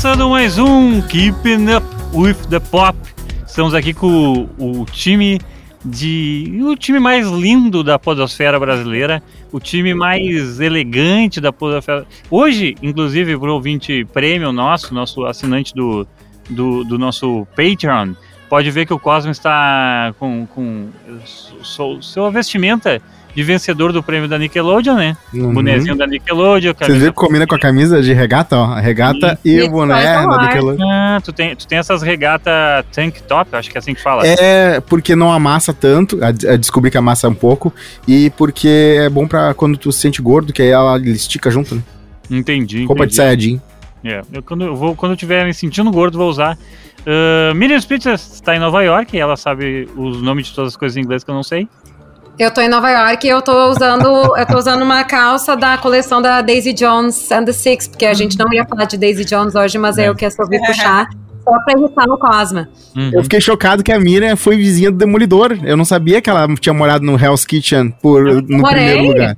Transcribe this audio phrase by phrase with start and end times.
[0.00, 1.84] começando mais um Keeping Up
[2.14, 2.96] with the Pop.
[3.44, 5.40] Estamos aqui com o, o time
[5.84, 12.06] de o time mais lindo da podosfera brasileira, o time mais elegante da podosfera.
[12.30, 16.06] Hoje, inclusive, para o ouvinte prêmio nosso, nosso assinante do,
[16.48, 18.14] do, do, nosso Patreon,
[18.48, 20.90] pode ver que o Cosmo está com, com
[22.00, 23.02] sua vestimenta
[23.34, 25.16] de vencedor do prêmio da Nickelodeon, né?
[25.32, 25.54] Uhum.
[25.54, 26.72] Bonezinho da Nickelodeon.
[26.78, 28.64] Você vê que combina com a camisa de regata, ó.
[28.72, 30.90] A regata e, e o boné da Nickelodeon.
[30.90, 34.26] Ah, tu tem, tu tem essas regata tank top, acho que é assim que fala.
[34.26, 37.72] É, porque não amassa tanto, a, a descobri que amassa um pouco,
[38.06, 41.74] e porque é bom pra quando tu se sente gordo, que aí ela estica junto,
[41.74, 41.82] né?
[42.30, 43.10] Entendi, Roupa entendi.
[43.10, 43.60] de sayajin.
[44.04, 46.56] É, eu, quando, eu vou, quando eu tiver me sentindo gordo, vou usar.
[47.00, 50.96] Uh, Miriam Spitzer está em Nova York, ela sabe os nomes de todas as coisas
[50.96, 51.68] em inglês que eu não sei.
[52.38, 55.76] Eu tô em Nova York e eu tô usando, eu tô usando uma calça da
[55.76, 59.24] coleção da Daisy Jones and the Six, porque a gente não ia falar de Daisy
[59.24, 60.08] Jones hoje, mas é.
[60.08, 61.08] eu que resolvi puxar
[61.42, 62.68] só pra irritar no Cosma.
[62.96, 63.10] Uhum.
[63.12, 65.58] Eu fiquei chocado que a Miriam foi vizinha do Demolidor.
[65.64, 68.84] Eu não sabia que ela tinha morado no Hell's Kitchen por, no Morei.
[68.84, 69.36] primeiro lugar.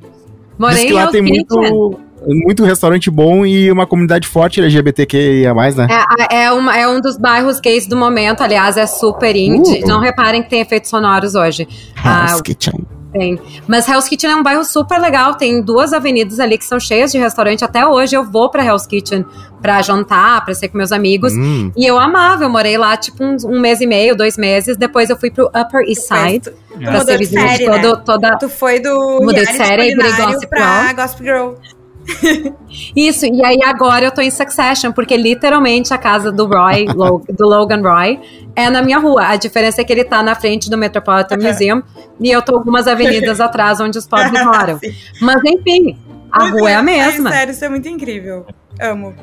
[0.58, 1.46] Morei Diz que lá tem Kitchen.
[1.58, 5.88] muito muito restaurante bom e uma comunidade forte LGBTQIA+, né?
[6.28, 9.82] É, é, uma, é um dos bairros gays do momento, aliás, é super indie.
[9.84, 9.88] Uh.
[9.88, 11.66] Não reparem que tem efeitos sonoros hoje.
[11.96, 12.86] Hell's ah, Kitchen.
[13.12, 13.40] Tem.
[13.66, 15.34] Mas Hell's Kitchen é um bairro super legal.
[15.34, 17.64] Tem duas avenidas ali que são cheias de restaurante.
[17.64, 19.24] Até hoje eu vou pra Hell's Kitchen
[19.60, 21.32] pra jantar, pra ser com meus amigos.
[21.32, 21.72] Hum.
[21.76, 22.44] E eu amava.
[22.44, 24.76] Eu morei lá tipo um, um, mês e meio, dois meses.
[24.76, 26.40] Depois eu fui pro Upper East Side.
[26.40, 28.02] Tu pra ser vizinha de todo, né?
[28.06, 28.38] toda.
[28.38, 29.20] Tu foi do.
[29.22, 30.94] Mudei de série e virei Gossip Girl.
[30.94, 31.79] Gossip Girl.
[32.94, 36.86] Isso, e aí agora eu tô em Succession, porque literalmente a casa do Roy,
[37.36, 38.20] do Logan Roy,
[38.54, 39.28] é na minha rua.
[39.28, 41.82] A diferença é que ele tá na frente do Metropolitan Museum
[42.20, 44.78] e eu tô algumas avenidas atrás onde os pobres moram.
[45.20, 45.98] Mas enfim,
[46.30, 47.30] a muito rua é a mesma.
[47.30, 48.46] Ai, sério, isso é muito incrível.
[48.80, 49.14] Amo.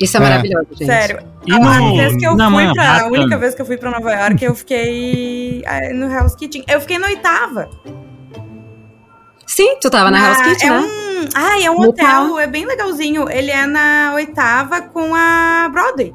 [0.00, 0.22] Isso é, é.
[0.22, 0.86] maravilhoso, gente.
[0.86, 1.20] Sério.
[1.46, 3.90] E a, no, vez que eu fui pra, a única vez que eu fui pra
[3.90, 6.64] Nova York, eu fiquei ah, no Hell's Kitchen.
[6.66, 7.68] Eu fiquei na oitava.
[9.46, 10.80] Sim, tu tava na, na Hell's Kitchen, é né?
[10.80, 13.28] Um, ah, é um hotel, é bem legalzinho.
[13.30, 16.14] Ele é na oitava com a Broadway.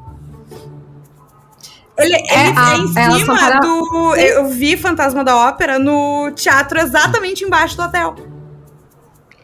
[1.98, 3.60] Ele, é, ele a, é em cima para...
[3.60, 4.14] do.
[4.16, 8.14] Eu vi Fantasma da Ópera no teatro exatamente embaixo do hotel.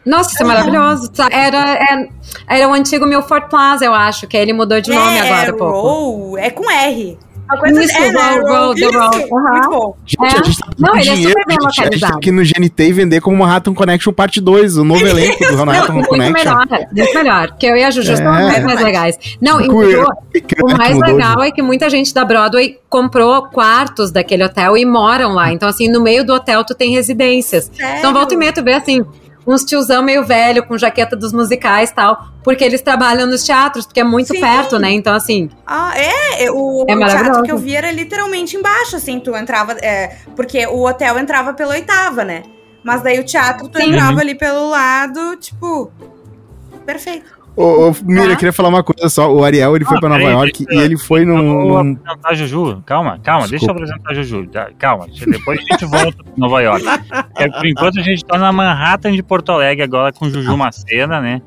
[0.05, 1.11] Nossa, isso é maravilhoso.
[1.29, 2.09] Era, é,
[2.47, 5.53] era o antigo Milford Plaza, eu acho, que ele mudou de nome é, agora.
[5.53, 6.37] Pouco.
[6.37, 7.19] É com R.
[7.49, 8.39] Uma coisa isso, é, né?
[8.41, 9.27] roll, the roll.
[9.31, 9.51] Uhum.
[9.51, 9.97] Muito bom.
[10.05, 10.39] Gente, é.
[10.39, 11.87] a gente tá Não, ele é super bem localizado.
[11.87, 15.05] A gente tá aqui no GNT e vender como Manhattan Connection Parte 2, o novo
[15.07, 16.33] elenco do Manhattan muito Connection.
[16.33, 18.15] Melhor, muito melhor, porque eu e a Juju é.
[18.17, 19.17] são muito mais legais.
[19.41, 24.43] Não, e o, o mais legal é que muita gente da Broadway comprou quartos daquele
[24.43, 25.51] hotel e moram lá.
[25.51, 27.71] Então, assim, no meio do hotel tu tem residências.
[27.73, 27.99] Sério?
[27.99, 29.05] Então, volta e meia tu vê assim
[29.47, 33.85] uns tiozão meio velho com jaqueta dos musicais e tal, porque eles trabalham nos teatros,
[33.85, 34.41] porque é muito Sim.
[34.41, 34.91] perto, né?
[34.91, 35.49] Então, assim.
[35.65, 36.51] Ah, é?
[36.51, 39.73] O, é o teatro que eu vi era literalmente embaixo, assim, tu entrava.
[39.73, 42.43] É, porque o hotel entrava pela oitava, né?
[42.83, 43.89] Mas daí o teatro tu Sim.
[43.89, 45.91] entrava ali pelo lado, tipo.
[46.85, 47.36] Perfeito.
[47.57, 49.33] Ô, ô Mira, eu queria falar uma coisa só.
[49.33, 51.67] O Ariel, ele ah, foi pra Nova York e ele foi no...
[51.69, 52.83] Vou apresentar a Juju.
[52.85, 53.49] Calma, calma, Desculpa.
[53.49, 54.49] deixa eu apresentar a Juju.
[54.77, 56.85] Calma, depois a gente volta pra Nova York.
[57.35, 61.19] É, por enquanto a gente tá na Manhattan de Porto Alegre agora com Juju Macena,
[61.19, 61.41] né?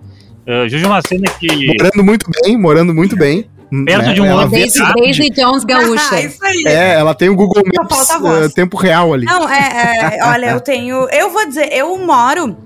[0.45, 1.69] Uh, Juju Macena que...
[1.79, 3.49] Morando muito bem, morando muito bem.
[3.85, 4.13] Perto né?
[4.13, 6.17] de um ela Daisy, Daisy Jones gaúcha.
[6.17, 6.65] Ah, isso aí.
[6.67, 9.27] É, ela tem o Google Maps uh, tempo real ali.
[9.27, 11.09] Não, é, é, olha, eu tenho...
[11.09, 12.57] Eu vou dizer, eu moro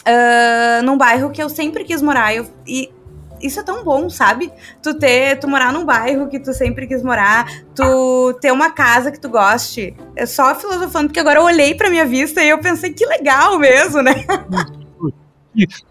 [0.00, 2.34] uh, num bairro que eu sempre quis morar.
[2.34, 2.90] Eu, e
[3.42, 4.52] isso é tão bom, sabe?
[4.82, 9.10] Tu ter, tu morar num bairro que tu sempre quis morar, tu ter uma casa
[9.10, 9.96] que tu goste.
[10.14, 13.58] É só filosofando, porque agora eu olhei pra minha vista e eu pensei que legal
[13.58, 14.24] mesmo, né?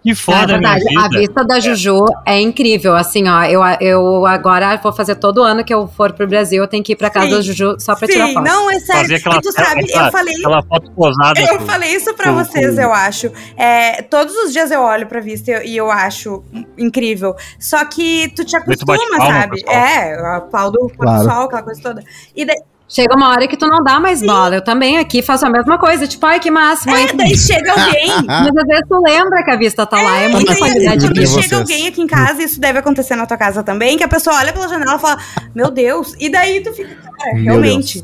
[0.02, 0.86] Que, foda, é verdade.
[0.98, 2.96] A vista da Juju é incrível.
[2.96, 6.68] Assim, ó, eu, eu agora vou fazer todo ano que eu for pro Brasil, eu
[6.68, 7.36] tenho que ir pra casa Sim.
[7.36, 8.14] da Juju só pra Sim.
[8.14, 8.46] tirar foto.
[8.46, 9.18] Não, é sério.
[9.18, 10.36] Aquela, e tu sabe, aquela, eu falei.
[10.36, 11.42] Aquela foto posada.
[11.42, 13.32] Eu falei isso pra vocês, eu acho.
[13.58, 16.44] É, todos os dias eu olho pra vista e eu acho
[16.78, 17.36] incrível.
[17.60, 19.62] Só que tu te acostuma, sabe?
[19.68, 21.24] É, eu aplaudo o claro.
[21.24, 22.04] sol, aquela coisa toda.
[22.34, 22.58] E daí,
[22.90, 24.26] Chega uma hora que tu não dá mais Sim.
[24.26, 24.56] bola.
[24.56, 26.08] Eu também aqui faço a mesma coisa.
[26.08, 26.96] Tipo, ai, que máximo.
[26.96, 28.10] É, daí chega alguém.
[28.26, 30.18] Mas às vezes tu lembra que a vista tá é, lá.
[30.22, 31.28] É muita qualidade de vida.
[31.28, 34.38] chega alguém aqui em casa, isso deve acontecer na tua casa também, que a pessoa
[34.38, 35.20] olha pela janela e fala,
[35.54, 36.16] meu Deus.
[36.20, 38.04] E daí tu fica, cara, realmente.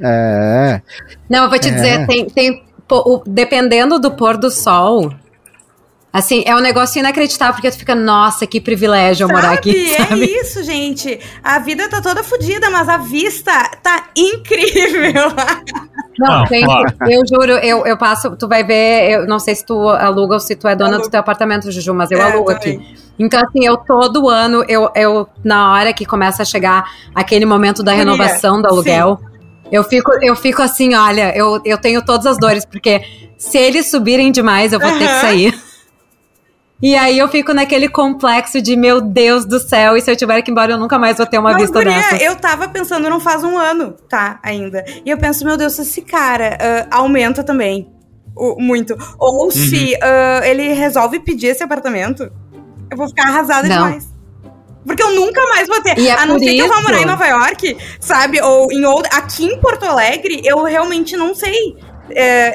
[0.00, 0.80] é.
[1.28, 1.72] Não, eu vou te é.
[1.72, 2.62] dizer, tem, tem
[3.26, 5.12] dependendo do pôr do sol,
[6.14, 9.92] Assim, é um negócio inacreditável, porque tu fica, nossa, que privilégio eu morar aqui.
[9.92, 10.22] É sabe?
[10.22, 11.18] É isso, gente.
[11.42, 13.50] A vida tá toda fodida, mas a vista
[13.82, 15.32] tá incrível.
[16.16, 16.72] Não, gente,
[17.10, 20.40] eu juro, eu, eu passo, tu vai ver, eu não sei se tu aluga ou
[20.40, 22.80] se tu é dona do teu apartamento, Juju, mas eu é, alugo aqui.
[23.18, 27.82] Então, assim, eu todo ano, eu, eu, na hora que começa a chegar aquele momento
[27.82, 29.68] da renovação do aluguel, sim.
[29.72, 33.02] eu fico, eu fico assim, olha, eu, eu tenho todas as dores, porque
[33.36, 34.98] se eles subirem demais, eu vou uhum.
[35.00, 35.73] ter que sair.
[36.82, 40.42] E aí eu fico naquele complexo de, meu Deus do céu, e se eu tiver
[40.42, 42.16] que ir embora, eu nunca mais vou ter uma vista guria, dessa.
[42.16, 44.84] Eu tava pensando, não faz um ano, tá, ainda.
[45.04, 47.88] E eu penso, meu Deus, se esse cara uh, aumenta também,
[48.36, 48.96] uh, muito.
[49.18, 49.50] Ou uhum.
[49.50, 52.30] se uh, ele resolve pedir esse apartamento,
[52.90, 53.86] eu vou ficar arrasada não.
[53.86, 54.14] demais.
[54.84, 55.98] Porque eu nunca mais vou ter.
[55.98, 58.40] E é a não ser que eu vá morar em Nova York, sabe?
[58.42, 59.10] Ou em outro.
[59.16, 61.76] Aqui em Porto Alegre, eu realmente não sei.
[62.10, 62.52] É,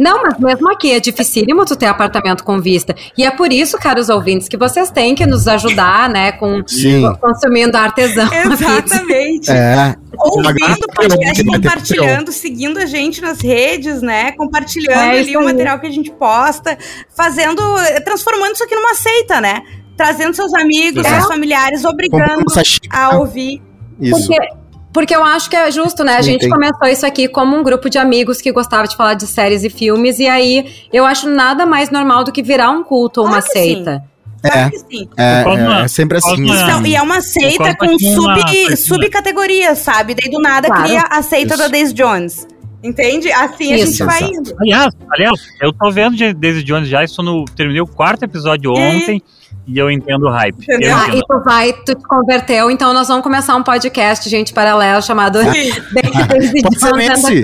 [0.00, 2.94] não, mas mesmo aqui é dificílimo tu ter apartamento com vista.
[3.18, 7.02] E é por isso, caros ouvintes, que vocês têm que nos ajudar, né, com Sim.
[7.20, 8.28] consumindo artesão.
[8.32, 9.50] Exatamente.
[9.50, 9.94] É.
[10.18, 14.32] Ouvindo o podcast, compartilhando, seguindo a gente nas redes, né?
[14.32, 16.78] Compartilhando é ali o material que a gente posta,
[17.14, 17.62] fazendo,
[18.02, 19.62] transformando isso aqui numa seita, né?
[19.98, 21.10] Trazendo seus amigos, é.
[21.10, 22.44] seus familiares, obrigando
[22.90, 23.62] a ouvir.
[24.00, 24.26] Isso.
[24.26, 24.60] Porque
[24.92, 26.16] porque eu acho que é justo, né?
[26.16, 29.26] A gente começou isso aqui como um grupo de amigos que gostava de falar de
[29.26, 33.20] séries e filmes, e aí eu acho nada mais normal do que virar um culto
[33.20, 34.02] ou uma seita.
[34.42, 36.50] É, é, é, é, sempre assim.
[36.50, 40.14] Então, e é uma seita com sub, subcategorias, sabe?
[40.14, 40.84] Daí do nada claro.
[40.84, 41.62] cria a seita Isso.
[41.62, 42.48] da Daisy Jones.
[42.82, 43.30] Entende?
[43.30, 44.54] Assim Isso, a gente vai indo.
[44.58, 49.18] Aliás, aliás, eu tô vendo Daisy Jones já, isso no, terminei o quarto episódio ontem.
[49.18, 50.64] E e eu entendo o hype.
[50.68, 54.52] Eu ah, e tu vai, tu te converteu, então nós vamos começar um podcast, gente,
[54.52, 57.42] paralelo, chamado Daisy Pode ser nesse.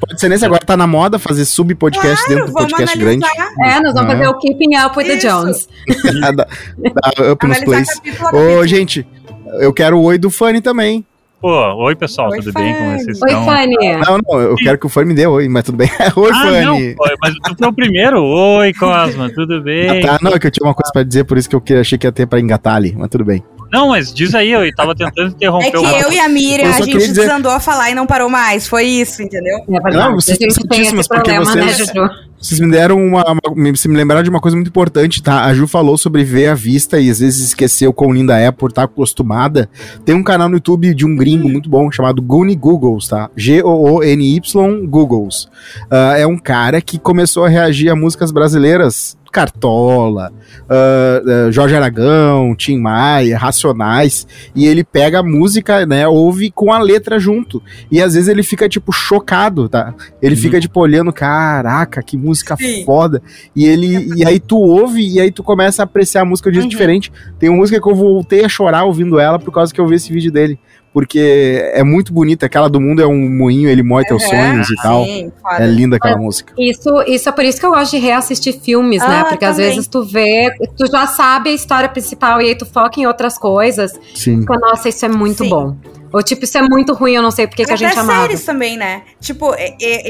[0.00, 3.26] Pode ser nesse, agora tá na moda fazer sub-podcast claro, dentro do podcast grande.
[3.62, 5.20] É, nós vamos fazer o Keeping Up with Isso.
[5.20, 5.68] the Jones.
[6.20, 7.88] da, da Up nos Plays.
[8.32, 9.06] Ô, gente,
[9.60, 11.04] eu quero o oi do Fanny também.
[11.40, 12.66] Pô, oi pessoal, oi, tudo Fanny.
[12.66, 12.76] bem?
[12.76, 13.44] Como vocês oi, estão?
[13.44, 13.76] Fanny.
[13.76, 15.88] Não, não, eu quero que o Fanny me dê oi, mas tudo bem.
[16.16, 16.94] oi, ah, Fanny.
[16.94, 18.24] Não, mas tu foi o primeiro.
[18.24, 19.88] Oi, Cosma, tudo bem?
[19.88, 21.80] Ah, tá, não, é que eu tinha uma coisa pra dizer, por isso que eu
[21.80, 23.42] achei que ia ter pra engatar ali, mas tudo bem.
[23.70, 25.86] Não, mas diz aí, eu tava tentando interromper É que o...
[25.86, 27.22] eu e a Miriam, a gente dizer...
[27.22, 28.66] desandou a falar e não parou mais.
[28.66, 29.58] Foi isso, entendeu?
[29.68, 32.08] É não, vocês estão certíssimas, porque problema, né, vocês, né,
[32.40, 33.76] vocês me deram uma, uma.
[33.76, 35.44] Se me lembraram de uma coisa muito importante, tá?
[35.44, 38.70] A Ju falou sobre ver a vista e às vezes esqueceu quão linda é por
[38.70, 39.68] estar acostumada.
[40.04, 43.28] Tem um canal no YouTube de um gringo muito bom chamado Goony Googles, tá?
[43.36, 45.44] G-O-O-N-Y Googles.
[45.90, 50.32] Uh, é um cara que começou a reagir a músicas brasileiras Cartola,
[50.64, 56.72] uh, uh, Jorge Aragão, Tim Maia, Racionais, e ele pega a música, né, ouve com
[56.72, 59.94] a letra junto, e às vezes ele fica, tipo, chocado, tá?
[60.20, 60.40] Ele uhum.
[60.40, 62.84] fica, tipo, olhando, caraca, que música Sim.
[62.84, 63.22] foda,
[63.54, 66.56] e ele, e aí tu ouve, e aí tu começa a apreciar a música de
[66.56, 66.70] jeito uhum.
[66.70, 67.12] diferente.
[67.38, 69.96] Tem uma música que eu voltei a chorar ouvindo ela por causa que eu vi
[69.96, 70.58] esse vídeo dele,
[70.92, 72.46] porque é muito bonita.
[72.46, 75.04] Aquela do mundo é um moinho, ele moe teus sonhos e tal.
[75.04, 76.54] Sim, é linda aquela Mas música.
[76.58, 79.06] Isso, isso é por isso que eu gosto de reassistir filmes, né?
[79.06, 79.24] ah, né?
[79.24, 79.50] Porque também.
[79.50, 83.06] às vezes tu vê, tu já sabe a história principal e aí tu foca em
[83.06, 83.92] outras coisas.
[84.14, 84.40] Sim.
[84.40, 85.50] Fica, nossa, isso é muito Sim.
[85.50, 85.76] bom.
[86.12, 88.22] Ou tipo, isso é muito ruim, eu não sei porque que a gente amava.
[88.22, 89.02] séries também, né?
[89.20, 89.54] Tipo,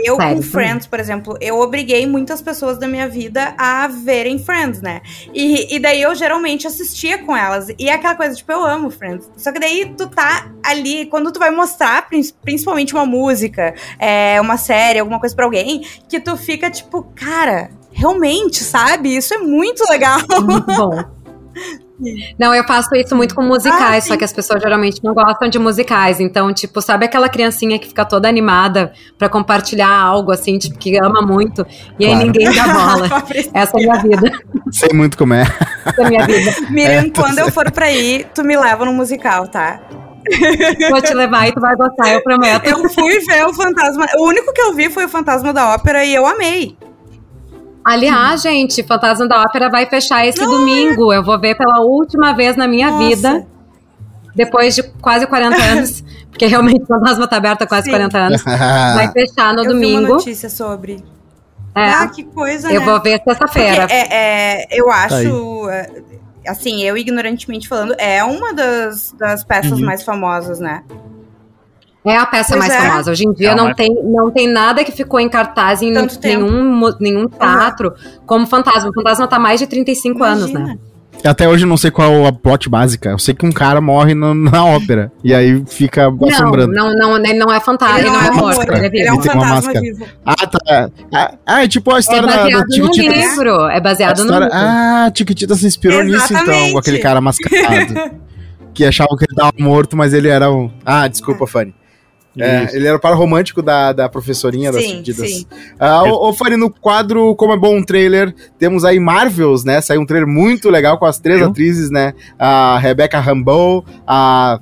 [0.05, 4.81] eu com Friends, por exemplo, eu obriguei muitas pessoas da minha vida a verem Friends,
[4.81, 5.01] né?
[5.35, 7.69] E, e daí eu geralmente assistia com elas.
[7.79, 9.29] E é aquela coisa, tipo, eu amo Friends.
[9.37, 12.09] Só que daí tu tá ali, quando tu vai mostrar,
[12.43, 17.71] principalmente uma música, é, uma série, alguma coisa pra alguém, que tu fica tipo, cara,
[17.93, 19.17] realmente, sabe?
[19.17, 20.21] Isso é muito legal.
[20.43, 21.05] Muito bom.
[22.39, 25.49] Não, eu faço isso muito com musicais, ah, só que as pessoas geralmente não gostam
[25.49, 26.21] de musicais.
[26.21, 30.97] Então, tipo, sabe aquela criancinha que fica toda animada para compartilhar algo, assim, tipo, que
[30.97, 31.67] ama muito,
[31.99, 32.21] e claro.
[32.21, 33.09] aí ninguém dá bola.
[33.53, 34.33] Essa é a minha vida.
[34.71, 35.43] Sei muito como é.
[35.85, 36.55] Essa é a minha vida.
[36.71, 39.81] Miriam, é, quando eu for pra aí, tu me leva no musical, tá?
[40.91, 42.65] Vou te levar e tu vai gostar, eu prometo.
[42.67, 44.07] Eu fui ver o Fantasma.
[44.19, 46.77] O único que eu vi foi o Fantasma da Ópera e eu amei.
[47.85, 51.13] Aliás, gente, Fantasma da Ópera vai fechar esse Não, domingo.
[51.13, 53.09] Eu vou ver pela última vez na minha Nossa.
[53.09, 53.47] vida.
[54.35, 56.05] Depois de quase 40 anos.
[56.31, 57.91] Porque realmente o Fantasma tá aberto há quase Sim.
[57.91, 58.43] 40 anos.
[58.45, 59.99] Vai fechar no eu domingo.
[59.99, 61.03] Vi uma notícia sobre.
[61.75, 61.91] É.
[61.91, 62.87] Ah, que coisa, Eu né?
[62.87, 63.87] vou ver sexta-feira.
[63.91, 65.67] É, é, eu acho.
[65.67, 65.91] Tá é,
[66.47, 69.85] assim, eu ignorantemente falando, é uma das, das peças uhum.
[69.85, 70.83] mais famosas, né?
[72.05, 72.89] É a peça pois mais é.
[72.89, 73.11] famosa.
[73.11, 77.29] Hoje em dia não, tem, não tem nada que ficou em cartaz em nenhum, nenhum
[77.29, 78.21] teatro uhum.
[78.27, 78.91] como Fantasma.
[78.91, 80.37] O Fantasma tá mais de 35 Imagina.
[80.37, 80.79] anos, né?
[81.25, 83.11] Até hoje eu não sei qual é a plot básica.
[83.11, 85.11] Eu sei que um cara morre no, na ópera.
[85.25, 86.73] E aí fica não, assombrando.
[86.73, 88.73] Não, não, ele não é fantasma, ele, não é morto.
[88.73, 89.81] Ele, é, ele é um fantasma máscara.
[89.81, 90.07] vivo.
[90.25, 90.91] Ah, tá.
[91.13, 93.69] Ah, ah, é tipo a história é baseado da, no livro.
[93.69, 94.49] É baseado no livro.
[94.53, 96.33] Ah, Tiquitita se inspirou Exatamente.
[96.33, 98.13] nisso então, com aquele cara mascarado.
[98.73, 100.71] que achava que ele tava morto, mas ele era um...
[100.87, 101.75] Ah, desculpa, Fanny.
[102.39, 105.31] É, ele era o par romântico da, da professorinha sim, das pedidas.
[105.31, 105.47] Sim.
[106.07, 109.81] Ô, ô Fanny, no quadro Como é Bom um Trailer, temos aí Marvels, né?
[109.81, 111.49] Saiu um trailer muito legal com as três Eu?
[111.49, 112.15] atrizes, né?
[112.39, 114.61] A Rebecca Rambeau, a,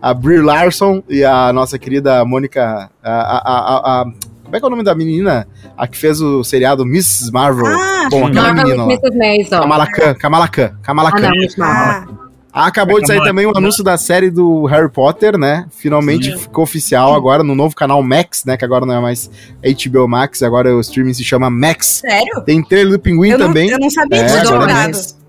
[0.00, 2.90] a Brie Larson e a nossa querida Mônica.
[3.02, 4.04] A, a, a, a,
[4.44, 5.48] como é que é o nome da menina?
[5.76, 7.32] A que fez o seriado Mrs.
[7.32, 7.66] Marvel.
[7.66, 8.92] Ah, Bom, aquela menina lá.
[8.92, 9.16] Mrs.
[9.16, 9.60] Maisel.
[9.60, 10.14] Kamala Khan.
[10.14, 10.78] Kamala Khan.
[10.82, 11.32] Kamala Khan.
[11.60, 12.23] Ah, não,
[12.54, 15.66] Acabou de sair também o um anúncio da série do Harry Potter, né?
[15.70, 16.38] Finalmente Sim.
[16.38, 18.56] ficou oficial agora no novo canal Max, né?
[18.56, 19.28] Que agora não é mais
[19.60, 22.02] HBO Max, agora o streaming se chama Max.
[22.06, 22.40] Sério?
[22.42, 23.66] Tem trailer do Pinguim eu também.
[23.66, 25.23] Não, eu não sabia é, disso, é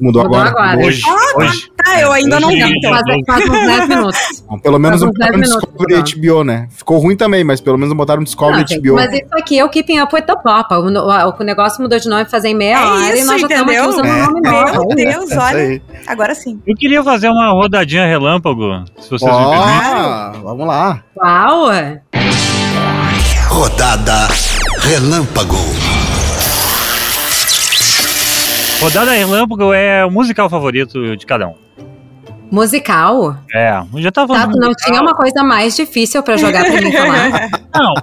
[0.00, 0.50] Mudou, Mudou agora.
[0.50, 0.86] agora.
[0.86, 1.02] Hoje.
[1.06, 1.70] Oh, hoje.
[1.82, 2.60] Tá, eu ainda não vi.
[2.60, 2.90] Então.
[2.90, 4.44] Faz, faz uns 10 minutos.
[4.48, 6.68] Bom, pelo menos não botaram Discovery HBO, né?
[6.70, 8.94] Ficou ruim também, mas pelo menos botaram Discovery não, HBO.
[8.96, 10.74] Mas isso aqui é o Keeping Up with the Pop.
[10.74, 13.40] O, o, o negócio mudou de nome fazer em meia é hora isso, e nós
[13.40, 14.22] já estamos usando o é.
[14.22, 14.94] nome novo.
[14.94, 15.82] Meu Deus, é olha.
[16.06, 16.60] Agora sim.
[16.66, 20.42] Eu queria fazer uma rodadinha relâmpago, se vocês oh, me permitem.
[20.42, 21.02] Vamos lá.
[21.16, 21.70] Uau!
[23.48, 24.28] Rodada
[24.80, 25.85] Relâmpago.
[28.80, 31.54] Rodada Relâmpago é o musical favorito de cada um.
[32.50, 33.36] Musical?
[33.52, 34.34] É, já tava.
[34.34, 37.50] Tá, não tinha uma coisa mais difícil pra jogar pra mim falar.
[37.74, 37.94] Não.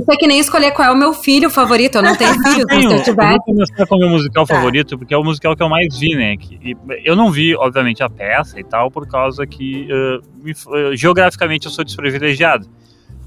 [0.00, 1.96] Isso é que nem escolher qual é o meu filho favorito.
[1.96, 3.24] Eu não tenho filho, se eu tiver.
[3.24, 4.54] Eu vou começar com o meu musical tá.
[4.54, 6.36] favorito, porque é o musical que eu mais vi, né?
[6.36, 10.94] Que, eu não vi, obviamente, a peça e tal, por causa que uh, me, uh,
[10.94, 12.68] geograficamente eu sou desprivilegiado.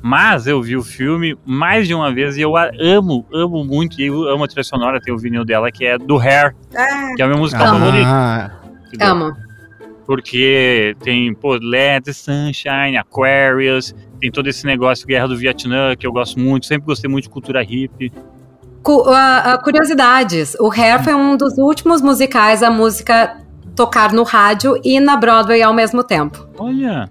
[0.01, 3.99] Mas eu vi o filme mais de uma vez e eu amo, amo muito.
[3.99, 7.15] E eu amo a trilha sonora, tem o vinil dela, que é do Hair, ah,
[7.15, 7.79] que é a minha música amo.
[7.79, 8.59] favorita.
[9.01, 9.33] Amo.
[10.05, 16.07] Porque tem, pô, Let the Sunshine, Aquarius, tem todo esse negócio Guerra do Vietnã, que
[16.07, 18.11] eu gosto muito, sempre gostei muito de cultura hippie.
[18.81, 23.37] Cu uh, uh, curiosidades, o Hair foi um dos últimos musicais a música
[23.75, 26.47] tocar no rádio e na Broadway ao mesmo tempo.
[26.57, 27.09] Olha...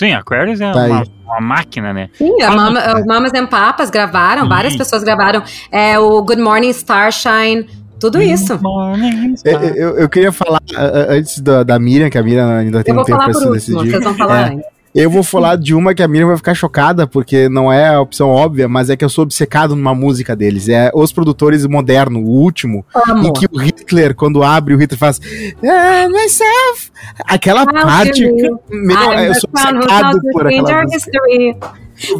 [0.00, 2.08] Sim, Aquarius é tá uma, uma, máquina, né?
[2.14, 3.04] Sim, a Mama, é.
[3.04, 4.48] Mamas and Papas gravaram, Sim.
[4.48, 5.42] várias pessoas gravaram.
[5.70, 7.68] É, o Good Morning Starshine,
[8.00, 8.58] tudo Good isso.
[8.62, 10.62] Morning, eu, eu, eu, queria falar
[11.10, 13.90] antes da, da Miriam, que a Miriam ainda tem um tempo pra se decidir.
[13.90, 14.66] Vocês vão falar é, antes.
[14.94, 18.00] Eu vou falar de uma que a Miriam vai ficar chocada, porque não é a
[18.00, 20.68] opção óbvia, mas é que eu sou obcecado numa música deles.
[20.68, 22.84] É Os Produtores Moderno, o último.
[23.08, 23.28] Amo.
[23.28, 25.20] Em que o Hitler, quando abre, o Hitler faz.
[25.64, 26.90] Ah, myself!
[27.24, 28.22] Aquela ah, parte.
[28.22, 31.20] Meu, eu sou obcecado por aquela música.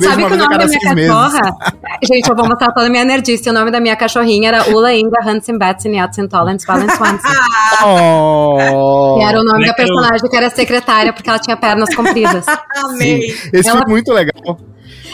[0.00, 1.40] Sabe que o nome da minha cachorra?
[2.04, 3.48] Gente, eu vou mostrar toda a minha nerdice.
[3.48, 7.28] O nome da minha cachorrinha era Ula Inga Hansen Batson Yatsen Tollens Valens Swanson.
[7.82, 12.44] Oh, e era o nome da personagem que era secretária, porque ela tinha pernas compridas.
[12.76, 13.34] Amei.
[13.52, 13.78] Esse ela...
[13.78, 14.58] foi muito legal.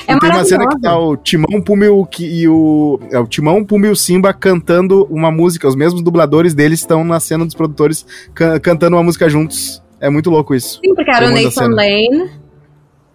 [0.08, 1.84] É tem uma cena que tá o Timão, Pumba
[2.18, 2.98] e o.
[3.10, 5.68] É, o Timão, e o Simba cantando uma música.
[5.68, 8.04] Os mesmos dubladores deles estão na cena dos produtores
[8.34, 9.82] can cantando uma música juntos.
[10.00, 10.80] É muito louco isso.
[10.84, 12.45] Sim, porque era o Nathan Lane.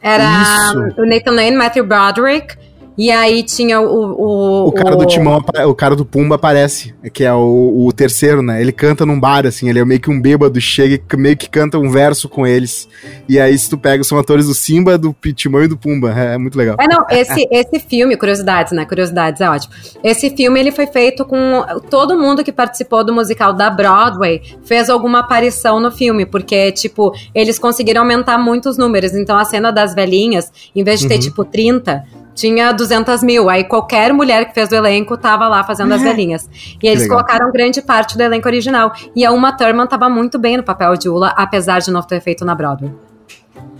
[0.01, 1.01] Era Isso.
[1.01, 2.55] o Nathan Lane, Matthew Broderick.
[3.01, 4.11] E aí tinha o.
[4.11, 4.97] O, o cara o...
[4.99, 8.61] do Timão, o cara do Pumba aparece, que é o, o, terceiro, né?
[8.61, 11.49] Ele canta num bar, assim, ele é meio que um bêbado, chega e meio que
[11.49, 12.87] canta um verso com eles.
[13.27, 16.13] E aí, se tu pega, são atores do Simba, do Timão e do Pumba.
[16.15, 16.75] É, é muito legal.
[16.79, 18.85] É, não, esse, esse filme, curiosidades, né?
[18.85, 19.73] Curiosidades é ótimo.
[20.03, 24.91] Esse filme, ele foi feito com todo mundo que participou do musical da Broadway, fez
[24.91, 29.15] alguma aparição no filme, porque, tipo, eles conseguiram aumentar muitos números.
[29.15, 31.19] Então, a cena das velhinhas, em vez de ter, uhum.
[31.19, 33.49] tipo, 30 tinha 200 mil.
[33.49, 36.49] Aí qualquer mulher que fez o elenco tava lá fazendo as velhinhas.
[36.81, 37.17] E eles legal.
[37.17, 38.93] colocaram grande parte do elenco original.
[39.15, 42.21] E a Uma Thurman tava muito bem no papel de Ula, apesar de não ter
[42.21, 42.91] feito na Broadway.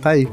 [0.00, 0.28] Tá aí.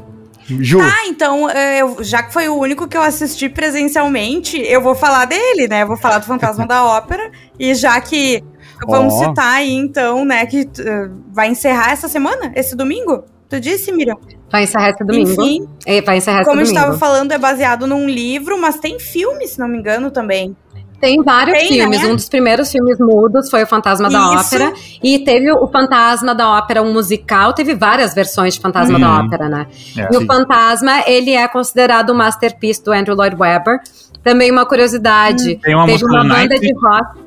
[0.58, 0.80] Ju.
[0.80, 4.96] Ah, então, é, eu, já que foi o único que eu assisti presencialmente, eu vou
[4.96, 5.82] falar dele, né?
[5.82, 7.30] Eu vou falar do Fantasma da Ópera.
[7.58, 8.42] E já que
[8.86, 9.18] vamos oh.
[9.18, 13.24] citar aí, então, né, que uh, vai encerrar essa semana, esse domingo?
[13.50, 14.16] Tu disse, Miriam?
[14.50, 15.30] Vai encerrar esse domingo.
[15.32, 16.86] Enfim, é, vai encerrar como esse domingo.
[16.86, 20.56] Como estava falando, é baseado num livro, mas tem filme, se não me engano, também.
[21.00, 22.00] Tem vários tem, filmes.
[22.00, 22.08] Né?
[22.08, 24.16] Um dos primeiros filmes mudos foi o Fantasma Isso.
[24.16, 24.72] da Ópera.
[25.02, 27.52] E teve o Fantasma da Ópera, um musical.
[27.52, 29.26] Teve várias versões de Fantasma da uhum.
[29.26, 29.66] Ópera, né?
[29.96, 30.22] É, e sim.
[30.22, 33.80] o Fantasma, ele é considerado o masterpiece do Andrew Lloyd Webber.
[34.22, 35.56] Também uma curiosidade.
[35.56, 37.18] Tem uma teve uma banda de rock.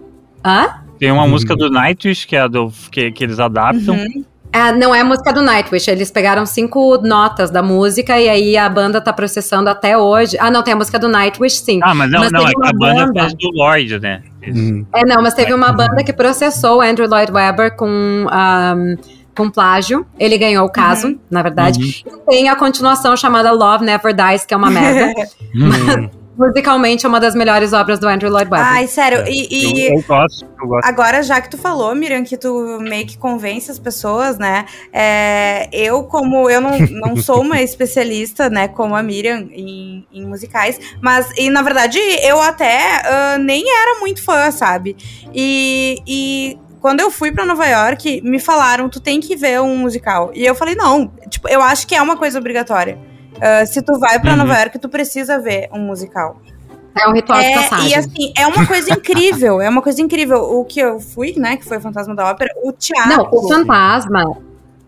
[0.45, 0.83] Hã?
[0.99, 1.29] Tem uma uhum.
[1.31, 3.95] música do Nightwish, que é do que, que eles adaptam.
[3.95, 4.23] Uhum.
[4.53, 8.55] É, não é a música do Nightwish, eles pegaram cinco notas da música e aí
[8.55, 10.37] a banda tá processando até hoje.
[10.39, 11.79] Ah, não, tem a música do Nightwish, sim.
[11.81, 14.21] Ah, mas não, mas não, é a banda, banda do Lloyd, né?
[14.47, 14.85] Hum.
[14.93, 17.87] É, não, mas teve uma banda que processou o Andrew Lloyd Webber com.
[17.87, 18.97] Um,
[19.35, 20.05] com plágio.
[20.19, 21.19] Ele ganhou o caso, uhum.
[21.27, 21.79] na verdade.
[22.05, 22.17] Uhum.
[22.17, 25.11] E tem a continuação chamada Love Never Dies, que é uma merda.
[25.55, 26.22] Uhum.
[26.37, 28.67] Musicalmente é uma das melhores obras do Andrew Lloyd Webber.
[28.67, 29.23] Ai, sério.
[29.27, 32.79] E, e eu, eu, gosto, eu, gosto, Agora, já que tu falou, Miriam, que tu
[32.81, 34.65] meio que convence as pessoas, né?
[34.91, 40.25] É, eu, como eu não, não sou uma especialista, né, como a Miriam, em, em
[40.25, 44.95] musicais, mas, e na verdade, eu até uh, nem era muito fã, sabe?
[45.33, 49.77] E, e quando eu fui para Nova York, me falaram, tu tem que ver um
[49.77, 50.31] musical.
[50.33, 53.12] E eu falei, não, tipo, eu acho que é uma coisa obrigatória.
[53.43, 54.37] Uh, se tu vai para uhum.
[54.37, 56.37] Nova York, tu precisa ver um musical.
[56.95, 57.89] É um ritual é, de passagem.
[57.89, 60.37] E assim, é uma coisa incrível, é uma coisa incrível.
[60.37, 63.17] O que eu fui, né, que foi o Fantasma da Ópera, o teatro.
[63.17, 64.37] Não, o Fantasma,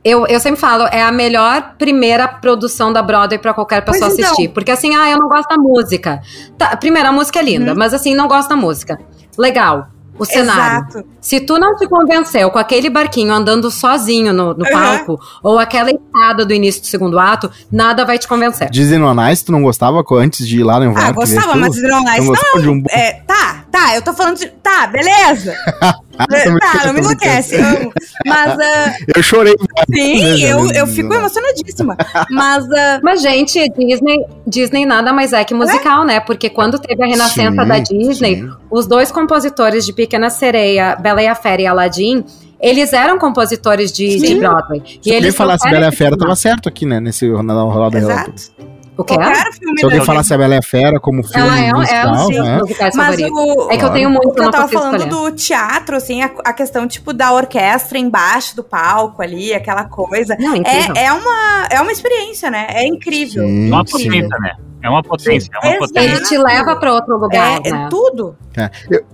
[0.04, 4.24] eu, eu sempre falo, é a melhor primeira produção da Broadway para qualquer pessoa então.
[4.24, 4.50] assistir.
[4.50, 6.22] Porque assim, ah, eu não gosto da música.
[6.58, 7.76] Tá, primeiro, a música é linda, hum.
[7.76, 8.98] mas assim, não gosto da música.
[9.38, 10.88] Legal o cenário.
[10.90, 11.08] Exato.
[11.20, 14.72] Se tu não te convenceu com aquele barquinho andando sozinho no, no uhum.
[14.72, 18.70] palco, ou aquela escada do início do segundo ato, nada vai te convencer.
[18.70, 21.10] Disney on Ice, tu não gostava antes de ir lá no inverno?
[21.10, 22.62] Ah, gostava, mas Disney on Ice não.
[22.62, 22.84] não um...
[22.90, 24.48] é, tá, tá, eu tô falando de...
[24.48, 25.56] Tá, beleza.
[26.18, 27.56] Ah, tá, não me enlouquece.
[27.56, 27.92] Eu,
[28.26, 28.54] mas.
[28.56, 29.56] Uh, eu chorei.
[29.94, 31.98] Sim, eu, eu fico emocionadíssima.
[32.30, 32.66] Mas.
[32.66, 36.06] Uh, mas, gente, Disney, Disney nada mais é que musical, é?
[36.06, 36.20] né?
[36.20, 38.52] Porque quando teve a renascença sim, da Disney, sim.
[38.72, 42.24] os dois compositores de Pequena Sereia, Bela e a Fera e Aladdin,
[42.60, 44.82] eles eram compositores de, de Broadway.
[45.02, 47.00] Se e eles falasse Bela e a Fera, tava certo aqui, né?
[47.00, 48.32] Nesse Roda Exato.
[48.58, 49.52] O que é?
[49.52, 52.42] filme Se alguém falasse a Bela a Fera como filme ah, é, musical, é, sim,
[52.42, 52.60] né?
[52.96, 55.32] Mas o, é que eu tenho muito que eu tava falando escolher.
[55.32, 60.38] do teatro, assim, a, a, questão, tipo, da orquestra embaixo do palco ali, aquela coisa.
[60.40, 62.68] Não, é, é, uma, é uma experiência, né?
[62.70, 63.46] É incrível.
[63.46, 64.56] Sim, é uma potência, né?
[64.82, 66.16] É uma potência, é uma potência.
[66.16, 67.86] Ele te leva para outro lugar, é, né?
[67.86, 68.36] É tudo.
[68.56, 68.70] É.
[68.90, 69.06] Eu,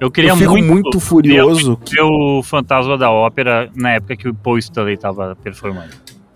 [0.00, 4.28] eu queria eu fico muito, muito furioso ver o Fantasma da Ópera na época que
[4.28, 5.90] o Paul Stanley tava performando.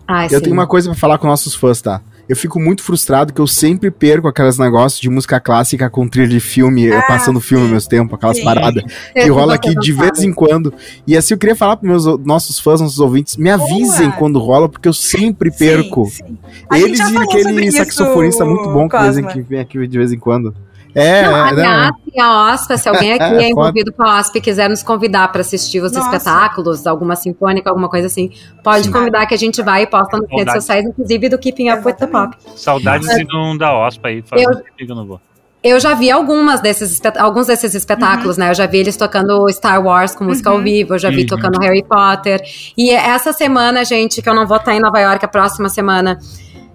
[0.07, 0.41] Ai, eu sim.
[0.41, 2.01] tenho uma coisa para falar com nossos fãs, tá?
[2.27, 6.27] Eu fico muito frustrado que eu sempre perco aqueles negócios de música clássica com trilha
[6.27, 8.43] de filme, ah, passando filme ao mesmo tempo, aquelas sim.
[8.43, 10.73] paradas que rola aqui de vez em quando.
[11.05, 14.17] E assim eu queria falar para meus nossos fãs, nossos ouvintes, me avisem Boa.
[14.17, 16.05] quando rola, porque eu sempre perco.
[16.05, 16.37] Sim, sim.
[16.73, 20.53] Eles e aquele saxofonista muito bom que, que vem aqui de vez em quando.
[20.95, 22.23] É, não, aliás, não.
[22.23, 25.31] a OSPA, se alguém aqui é, é envolvido com a OSPA e quiser nos convidar
[25.31, 26.15] para assistir os Nossa.
[26.15, 28.31] espetáculos, alguma sinfônica, alguma coisa assim,
[28.63, 28.91] pode Sim.
[28.91, 31.93] convidar que a gente vai e posta nas redes sociais, inclusive do Keeping Up with
[31.93, 32.35] the Pop.
[32.55, 35.19] Saudades de um da OSPA aí, eu, eu não vou.
[35.63, 38.43] Eu já vi algumas desses, alguns desses espetáculos, uhum.
[38.43, 38.49] né?
[38.49, 40.57] Eu já vi eles tocando Star Wars com música uhum.
[40.57, 41.27] ao vivo, eu já vi uhum.
[41.27, 42.41] tocando Harry Potter.
[42.77, 46.19] E essa semana, gente, que eu não vou estar em Nova York a próxima semana,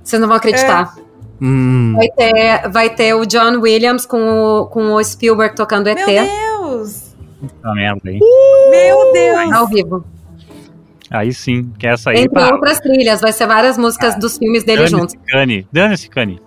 [0.02, 0.94] vocês não vão acreditar.
[0.96, 1.07] É.
[1.40, 1.94] Hum.
[1.96, 6.04] Vai, ter, vai ter o John Williams com o, com o Spielberg tocando ET.
[6.04, 7.14] Meu Deus!
[7.62, 8.18] Tá merda aí.
[8.20, 9.52] Uh, Meu Deus!
[9.52, 10.04] Ao vivo.
[11.10, 12.54] Aí sim, quer sair Entre pra...
[12.54, 15.14] outras trilhas, vai ser várias músicas ah, dos filmes dele dane juntos.
[15.26, 16.40] Cane, dane-se, Cane.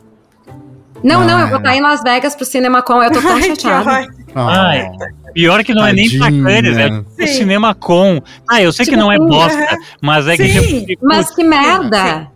[1.04, 4.08] Não, ah, não, eu vou estar em Las Vegas pro CinemaCon, eu tô tão chateada.
[4.36, 4.88] Ai,
[5.34, 8.22] pior que não é nem pra Cannes, é pro CinemaCon.
[8.48, 10.86] Ah, eu sei tipo, que não é bosta, mas é sim.
[10.86, 10.98] que...
[11.02, 12.30] Mas que merda!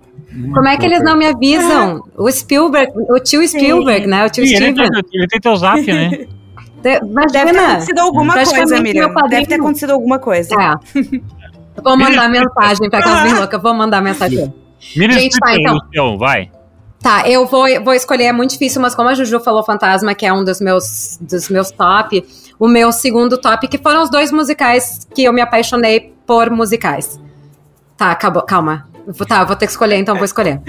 [0.53, 2.03] Como é que eles não me avisam?
[2.17, 4.09] O Spielberg, o tio Spielberg, Sim.
[4.09, 4.25] né?
[4.25, 4.85] O tio Sim, Steven.
[4.85, 6.27] Ele, ele tem teu zap, né?
[6.85, 9.13] Imagina, Deve ter acontecido alguma coisa, Miriam.
[9.29, 10.53] Deve ter acontecido alguma coisa.
[10.53, 10.75] É.
[11.83, 13.61] Vou mandar mensagem pra aquelas bem loucas.
[13.61, 14.53] Vou mandar mensagem.
[14.95, 15.79] Miriam, Gente, tá, então.
[15.91, 16.51] Seu, vai.
[17.01, 20.25] Tá, eu vou, vou escolher, é muito difícil, mas como a Juju falou Fantasma, que
[20.25, 22.25] é um dos meus, dos meus top,
[22.57, 27.19] o meu segundo top, que foram os dois musicais que eu me apaixonei por musicais.
[27.95, 28.87] Tá, acabou, calma.
[29.27, 30.61] Tá, vou ter que escolher, então vou escolher.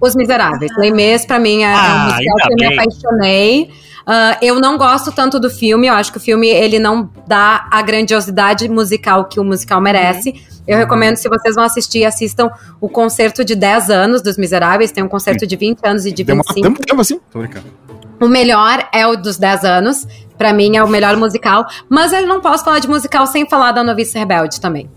[0.00, 0.70] Os Miseráveis.
[0.76, 3.70] Les Mis, pra mim, é, ah, um musical que eu me apaixonei.
[4.04, 7.66] Uh, eu não gosto tanto do filme, eu acho que o filme ele não dá
[7.70, 10.30] a grandiosidade musical que o musical merece.
[10.30, 10.36] Uhum.
[10.68, 14.92] Eu recomendo, se vocês vão assistir, assistam o concerto de 10 anos dos Miseráveis.
[14.92, 16.54] Tem um concerto de 20 anos e de 25.
[16.54, 17.20] Demora tempo assim?
[17.30, 17.66] Tô brincando.
[18.20, 20.06] O melhor é o dos 10 anos.
[20.36, 21.66] Para mim é o melhor musical.
[21.88, 24.90] Mas eu não posso falar de musical sem falar da Novice Rebelde também.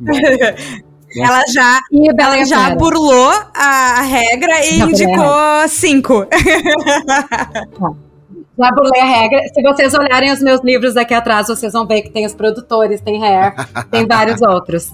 [1.16, 1.80] Ela já,
[2.18, 6.26] ela já burlou a regra e indicou cinco.
[8.56, 9.40] Já burlei a regra.
[9.52, 13.00] Se vocês olharem os meus livros aqui atrás, vocês vão ver que tem os produtores,
[13.00, 13.52] tem Hair,
[13.90, 14.92] tem vários outros.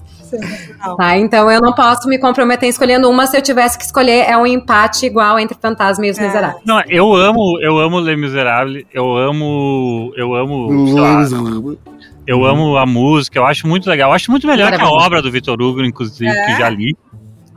[0.96, 3.26] Tá, então eu não posso me comprometer em escolhendo uma.
[3.26, 6.26] Se eu tivesse que escolher, é um empate igual entre Fantasma e Os é.
[6.26, 6.62] Miseráveis.
[6.64, 8.84] Não, eu amo, eu amo Les Misérables.
[8.94, 11.76] Eu amo, eu amo.
[12.30, 14.10] Eu amo a música, eu acho muito legal.
[14.10, 16.46] Eu acho muito melhor que a obra do Vitor Hugo, inclusive, é.
[16.46, 16.96] que já li.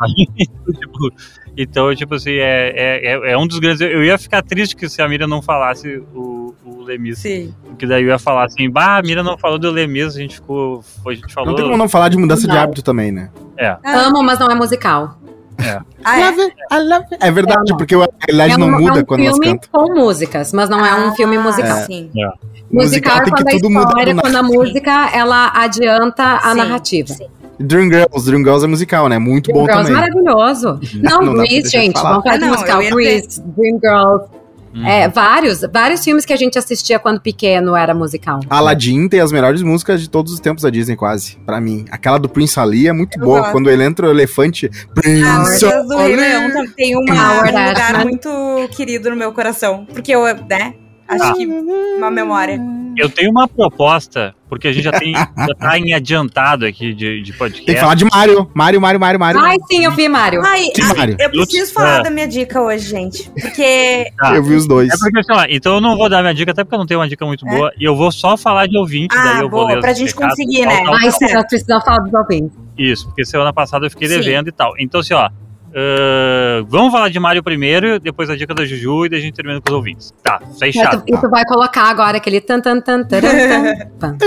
[0.36, 1.13] tipo,
[1.55, 3.81] então, tipo assim, é, é, é, é, um dos grandes.
[3.81, 7.19] Eu ia ficar triste que se a Mira não falasse o, o Lemis.
[7.19, 7.53] Sim.
[7.65, 10.38] Porque daí eu ia falar assim, bah, a Mira não falou do Lemis, a gente
[10.38, 10.83] ficou.
[11.05, 11.51] A gente falou.
[11.51, 12.55] Não tem como não falar de mudança não.
[12.55, 13.29] de hábito também, né?
[13.55, 13.77] É.
[13.86, 15.19] Amo, mas não é musical.
[15.63, 15.80] É.
[16.04, 17.28] Ah, é?
[17.28, 19.69] é verdade, é, porque a realidade é um, não muda é um quando elas cantam.
[19.71, 21.78] com músicas, mas não é um ah, filme musical.
[21.78, 21.86] É.
[21.86, 22.10] Sim.
[22.17, 22.28] É.
[22.71, 27.13] Musical, musical é quando a história, quando a música, ela adianta a sim, narrativa.
[27.13, 27.28] Sim.
[27.60, 29.19] Dreamgirls, Dreamgirls é musical, né?
[29.19, 30.12] Muito Dream bom Girls também.
[30.12, 30.80] maravilhoso.
[31.02, 32.80] Não, não Grease, gente, vamos falar de ah, musical.
[32.80, 34.42] Grease, Dreamgirls.
[34.75, 34.86] Hum.
[34.86, 38.39] É, vários, vários filmes que a gente assistia quando pequeno era musical.
[38.49, 41.86] Aladdin tem as melhores músicas de todos os tempos da Disney, quase, para mim.
[41.91, 43.39] Aquela do Prince Ali é muito eu boa.
[43.39, 43.51] Gosto.
[43.51, 45.88] Quando ele entra o elefante, Prince Ali.
[45.88, 48.29] do Rei Leão tem uma, um lugar muito
[48.71, 49.86] querido no meu coração.
[49.86, 50.73] Porque eu, né,
[51.07, 51.33] acho ah.
[51.33, 52.59] que uma memória.
[52.97, 57.23] Eu tenho uma proposta, porque a gente já tem já tá em adiantado aqui de,
[57.23, 57.65] de podcast.
[57.65, 58.49] Tem que falar de Mario.
[58.53, 59.41] Mario, Mario, Mario, Mario.
[59.41, 60.43] Ai, sim, eu vi Mario.
[60.45, 61.17] Ai, ai Mario.
[61.19, 62.03] Eu preciso falar é.
[62.03, 63.31] da minha dica hoje, gente.
[63.31, 64.11] Porque.
[64.21, 64.89] Ah, eu vi os dois.
[64.93, 66.85] É porque, assim, ó, então eu não vou dar minha dica, até porque eu não
[66.85, 67.49] tenho uma dica muito é.
[67.49, 67.71] boa.
[67.79, 69.81] E eu vou só falar de ouvinte, ah, daí eu boa, vou ler.
[69.81, 70.77] Pra gente conseguir, né?
[71.11, 72.55] Sim, nós precisamos falar dos ouvintes.
[72.77, 74.49] Isso, porque semana passada eu fiquei devendo sim.
[74.49, 74.73] e tal.
[74.77, 75.29] Então, assim, ó.
[75.73, 79.33] Uh, vamos falar de Mario primeiro, depois a dica da Juju e daí a gente
[79.33, 80.13] termina com os ouvintes.
[80.21, 81.03] Tá, fechado.
[81.07, 83.19] E tu, tu vai colocar agora aquele tan tan tan tan
[83.99, 84.17] tan.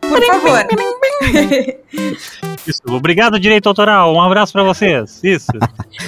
[0.00, 0.64] Por favor.
[2.64, 4.14] Isso, obrigado, direito autoral.
[4.14, 5.20] Um abraço pra vocês.
[5.24, 5.50] Isso.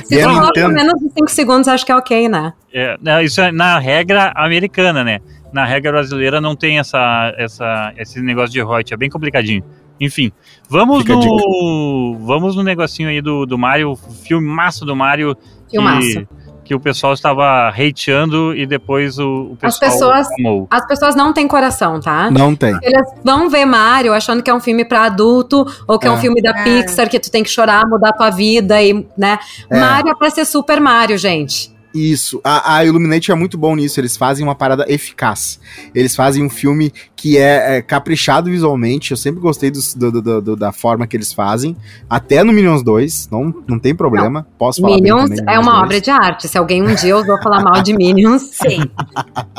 [0.04, 2.52] Se for falar por menos de 5 segundos, acho que é ok, né?
[2.72, 5.20] É, isso é na regra americana, né?
[5.52, 9.64] Na regra brasileira não tem essa, essa, esse negócio de royalties, é bem complicadinho.
[10.00, 10.33] Enfim,
[10.68, 12.18] vamos no.
[12.20, 15.37] Vamos no negocinho aí do, do Mario, filme massa do Mario.
[15.70, 16.20] Filmaço.
[16.20, 16.28] Que,
[16.64, 20.66] que o pessoal estava hateando e depois o, o pessoal as pessoas amou.
[20.70, 22.30] As pessoas não têm coração, tá?
[22.30, 22.76] Não tem.
[22.83, 26.11] Eles vão ver Mario achando que é um filme para adulto ou que é.
[26.11, 26.12] é.
[26.12, 26.64] um filme da é.
[26.64, 29.38] Pixar que tu tem que chorar, mudar tua vida e, né?
[29.70, 29.78] É.
[29.78, 31.73] Mario é pra ser Super Mario, gente.
[31.94, 32.40] Isso.
[32.42, 34.00] A, a Illuminate é muito bom nisso.
[34.00, 35.61] Eles fazem uma parada eficaz.
[35.94, 39.12] Eles fazem um filme que é, é caprichado visualmente.
[39.12, 39.80] Eu sempre gostei do,
[40.11, 41.76] do, do, da forma que eles fazem.
[42.11, 43.28] Até no Minions 2.
[43.30, 44.40] Não, não tem problema.
[44.40, 44.46] Não.
[44.59, 45.85] Posso falar Minions é uma 2.
[45.85, 46.48] obra de arte.
[46.48, 48.80] Se alguém um dia ousou falar mal de Minions, sim.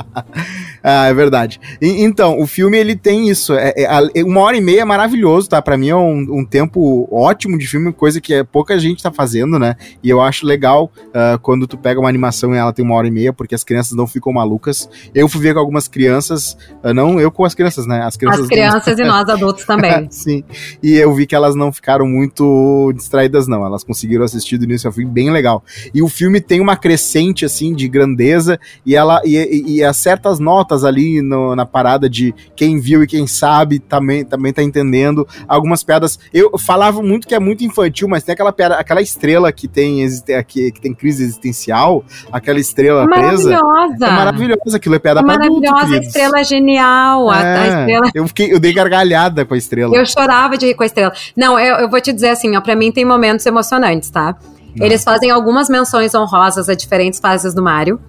[0.88, 1.60] ah, é verdade.
[1.82, 3.56] E, então, o filme ele tem isso.
[3.56, 5.60] É, é, uma hora e meia é maravilhoso, tá?
[5.60, 9.12] Pra mim é um, um, tempo ótimo de filme, coisa que é, pouca gente tá
[9.12, 9.78] fazendo, né?
[10.04, 13.08] E eu acho legal uh, quando tu pega uma animação e ela tem uma hora
[13.08, 14.88] e meia, porque as crianças não ficam malucas.
[15.16, 18.04] Eu fui ver com algumas crianças, ah, não eu com as crianças, né?
[18.04, 20.08] As crianças, as crianças e nós adultos também.
[20.14, 20.44] Sim.
[20.84, 23.66] E eu vi que elas não ficaram muito distraídas, não.
[23.66, 25.64] Elas conseguiram assistir do início ao fim bem legal.
[25.96, 29.98] E o filme tem uma crescente, assim, de grandeza, e ela e, e, e as
[29.98, 34.62] certas notas ali no, na parada de quem viu e quem sabe também, também tá
[34.62, 35.28] entendendo.
[35.48, 36.20] Algumas piadas.
[36.34, 40.06] Eu falava muito que é muito infantil, mas tem aquela piada, aquela estrela que tem,
[40.48, 43.50] que, que tem crise existencial, aquela estrela maravilhosa.
[43.50, 44.06] presa.
[44.06, 44.78] É maravilhosa.
[44.78, 47.34] Aquilo é piada é Maravilhosa, adulto, a estrela é genial.
[47.34, 48.12] É, a, estrela...
[48.14, 49.96] eu, fiquei, eu dei gargalhada com a estrela.
[49.96, 51.14] Eu chorava de rir com a estrela.
[51.36, 54.36] Não, eu, eu vou te dizer assim, ó, pra mim tem momentos emocionantes, tá?
[54.76, 54.86] Não.
[54.86, 58.00] Eles fazem algumas menções honrosas a diferentes fases do Mario.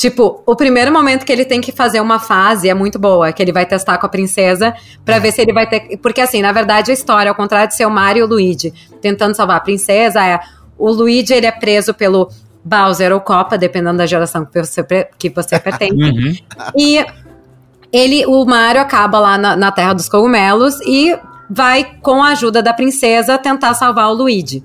[0.00, 3.42] Tipo, o primeiro momento que ele tem que fazer uma fase é muito boa, que
[3.42, 5.98] ele vai testar com a princesa para ver se ele vai ter.
[5.98, 8.72] Porque, assim, na verdade, a história, ao contrário de ser o Mario e o Luigi
[9.02, 10.40] tentando salvar a princesa, é.
[10.78, 12.30] O Luigi ele é preso pelo
[12.64, 14.82] Bowser ou Copa, dependendo da geração que você,
[15.18, 15.92] que você pertence.
[15.94, 16.34] Uhum.
[16.74, 17.04] E
[17.92, 21.14] ele, o Mario acaba lá na, na, Terra dos Cogumelos e
[21.50, 24.64] vai, com a ajuda da princesa, tentar salvar o Luigi.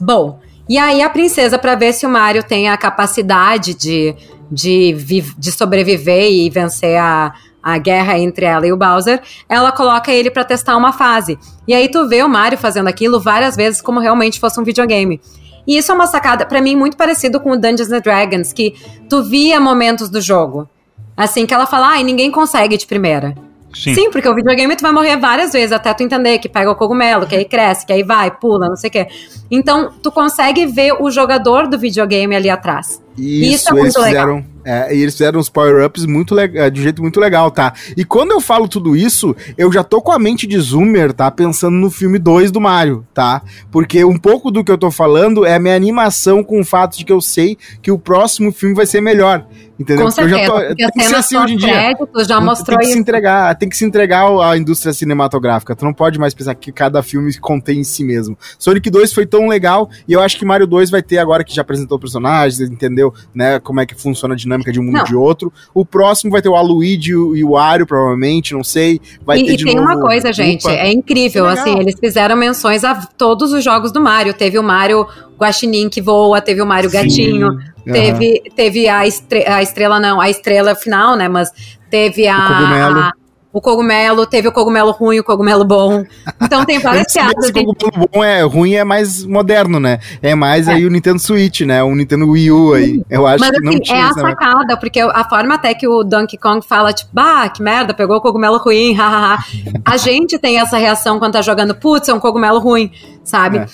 [0.00, 4.16] Bom, e aí a princesa, para ver se o Mario tem a capacidade de,
[4.52, 4.92] de,
[5.38, 10.30] de sobreviver e vencer a, a guerra entre ela e o Bowser, ela coloca ele
[10.30, 11.38] para testar uma fase.
[11.66, 15.20] E aí tu vê o Mario fazendo aquilo várias vezes como realmente fosse um videogame.
[15.66, 18.74] E isso é uma sacada, para mim, muito parecido com o Dungeons and Dragons, que
[19.08, 20.68] tu via momentos do jogo.
[21.16, 23.34] Assim, que ela fala, ai, ninguém consegue de primeira.
[23.72, 23.94] Sim.
[23.94, 24.10] Sim.
[24.10, 27.26] porque o videogame tu vai morrer várias vezes até tu entender que pega o cogumelo,
[27.26, 29.06] que aí cresce, que aí vai, pula, não sei o quê.
[29.50, 33.01] Então, tu consegue ver o jogador do videogame ali atrás.
[33.16, 34.36] Isso, isso é eles fizeram.
[34.36, 34.51] Legal.
[34.64, 37.72] É, e eles fizeram uns power-ups muito é, de jeito muito legal, tá?
[37.96, 41.30] E quando eu falo tudo isso, eu já tô com a mente de Zoomer, tá?
[41.30, 43.42] Pensando no filme 2 do Mario, tá?
[43.70, 46.96] Porque um pouco do que eu tô falando é a minha animação com o fato
[46.96, 49.46] de que eu sei que o próximo filme vai ser melhor.
[49.78, 50.04] Entendeu?
[50.04, 51.96] Com certeza, eu já tô, tem que ser assim hoje em dia.
[52.28, 52.92] já mostrou tem que isso.
[52.92, 55.74] se entregar, tem que se entregar à indústria cinematográfica.
[55.74, 58.38] Tu não pode mais pensar que cada filme contém em si mesmo.
[58.58, 61.54] Sonic 2 foi tão legal e eu acho que Mario 2 vai ter agora que
[61.54, 65.04] já apresentou personagens, entendeu, né, como é que funciona a dinâmica de um mundo não.
[65.04, 65.52] de outro.
[65.74, 69.00] O próximo vai ter o Aluigi e o Wario, provavelmente, não sei.
[69.24, 70.72] Vai e, ter e tem novo, uma coisa, gente, Upa.
[70.72, 74.34] é incrível, assim, eles fizeram menções a todos os jogos do Mario.
[74.34, 75.06] Teve o Mario
[75.38, 76.96] Guaxinim que voa, teve o Mario Sim.
[76.96, 77.92] Gatinho, uhum.
[77.92, 81.28] teve, teve a, estre a estrela, não, a estrela final, né?
[81.28, 81.50] Mas
[81.90, 83.12] teve a.
[83.52, 84.26] O cogumelo.
[84.26, 86.04] Teve o cogumelo ruim, o cogumelo bom.
[86.40, 87.50] Então tem várias piadas.
[87.50, 89.98] O cogumelo bom é ruim, é mais moderno, né?
[90.22, 90.72] É mais é.
[90.72, 91.82] aí o Nintendo Switch, né?
[91.82, 93.02] O Nintendo Wii U aí.
[93.10, 93.98] Eu acho Mas, que não assim, tinha.
[93.98, 97.62] É a sacada, porque a forma até que o Donkey Kong fala, tipo, bah, que
[97.62, 99.44] merda, pegou o cogumelo ruim, hahaha.
[99.84, 102.90] a gente tem essa reação quando tá jogando, putz, é um cogumelo ruim,
[103.22, 103.58] sabe?
[103.58, 103.66] É.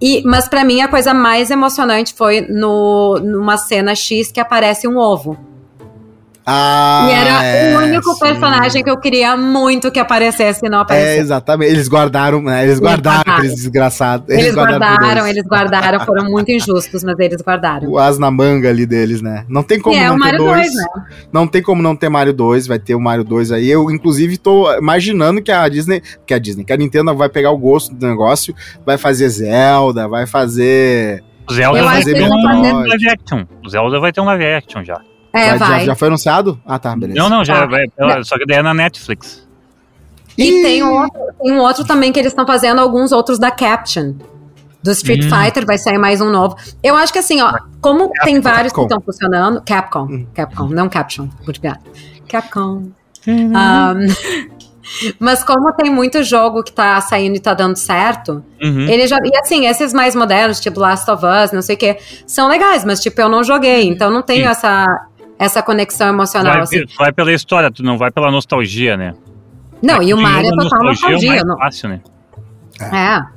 [0.00, 4.86] E, mas para mim a coisa mais emocionante foi no, numa cena X que aparece
[4.86, 5.38] um ovo.
[6.48, 8.20] Ah, e era é, o único sim.
[8.20, 11.18] personagem que eu queria muito que aparecesse e não aparecesse.
[11.18, 11.72] É, exatamente.
[11.72, 12.62] Eles guardaram, né?
[12.62, 14.28] Eles, guardaram, aqueles desgraçados.
[14.28, 17.88] Eles, eles guardaram, guardaram eles guardaram, foram muito injustos, mas eles guardaram.
[17.96, 19.44] O as na manga ali deles, né?
[19.48, 20.72] Não tem como é, não ter dois.
[20.72, 20.84] 2 né?
[21.32, 23.68] Não tem como não ter Mario 2, vai ter o Mario 2 aí.
[23.68, 27.50] Eu, inclusive, tô imaginando que a Disney, que a Disney, que a Nintendo vai pegar
[27.50, 28.54] o gosto do negócio,
[28.84, 31.24] vai fazer Zelda, vai fazer.
[31.50, 33.44] Zelda vai ter um live action.
[33.68, 35.00] Zelda vai ter um live action já.
[35.36, 35.80] É, vai.
[35.80, 36.60] Já, já, foi anunciado?
[36.64, 37.18] Ah, tá, beleza.
[37.18, 37.84] Não, não, já ah, vai.
[38.24, 39.46] Só que daí é na Netflix.
[40.36, 43.50] E tem um, outro, tem um outro também que eles estão fazendo, alguns outros da
[43.50, 44.14] Caption.
[44.82, 45.28] Do Street hum.
[45.28, 46.56] Fighter vai sair mais um novo.
[46.80, 49.60] Eu acho que assim, ó, como Capcom, tem vários que estão funcionando.
[49.66, 50.26] Capcom, hum.
[50.32, 51.80] Capcom, não Caption, obrigado.
[52.28, 52.90] Capcom.
[53.26, 53.52] Um,
[55.18, 58.86] mas como tem muito jogo que tá saindo e tá dando certo, uhum.
[58.88, 59.18] ele já.
[59.24, 62.84] E assim, esses mais modernos, tipo Last of Us, não sei o que, são legais,
[62.84, 64.50] mas tipo, eu não joguei, então não tenho Sim.
[64.50, 65.06] essa
[65.38, 66.52] essa conexão emocional.
[66.52, 66.84] Vai, assim.
[66.98, 69.14] vai pela história, tu não vai pela nostalgia, né?
[69.82, 71.40] Não, e o Mario é total nostalgia.
[71.40, 71.56] É não...
[71.58, 72.00] fácil, né?
[72.80, 73.36] É.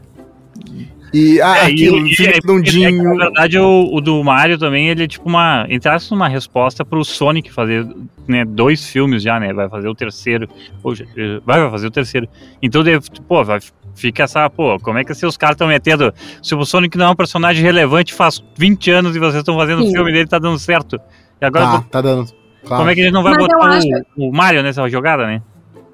[1.12, 5.03] E ah, é, aquilo, e, e, é, na verdade, o, o, do Mario também, ele
[5.03, 5.65] é tipo uma.
[5.67, 7.88] Entrasse numa resposta pro Sonic fazer
[8.27, 9.51] né, dois filmes já, né?
[9.51, 10.47] Vai fazer o terceiro.
[10.83, 11.07] Hoje,
[11.43, 12.27] vai, vai fazer o terceiro.
[12.62, 13.59] Então, deve, pô, vai,
[13.95, 16.13] fica essa, pô, como é que os caras estão metendo.
[16.43, 19.83] Se o Sonic não é um personagem relevante faz 20 anos e vocês estão fazendo
[19.83, 20.99] o filme dele, tá dando certo.
[21.41, 21.65] E agora.
[21.65, 22.25] Tá, tá dando.
[22.65, 22.82] Claro.
[22.82, 23.88] Como é que a gente não vai Mas botar acho...
[24.17, 25.41] o, o Mario nessa jogada, né?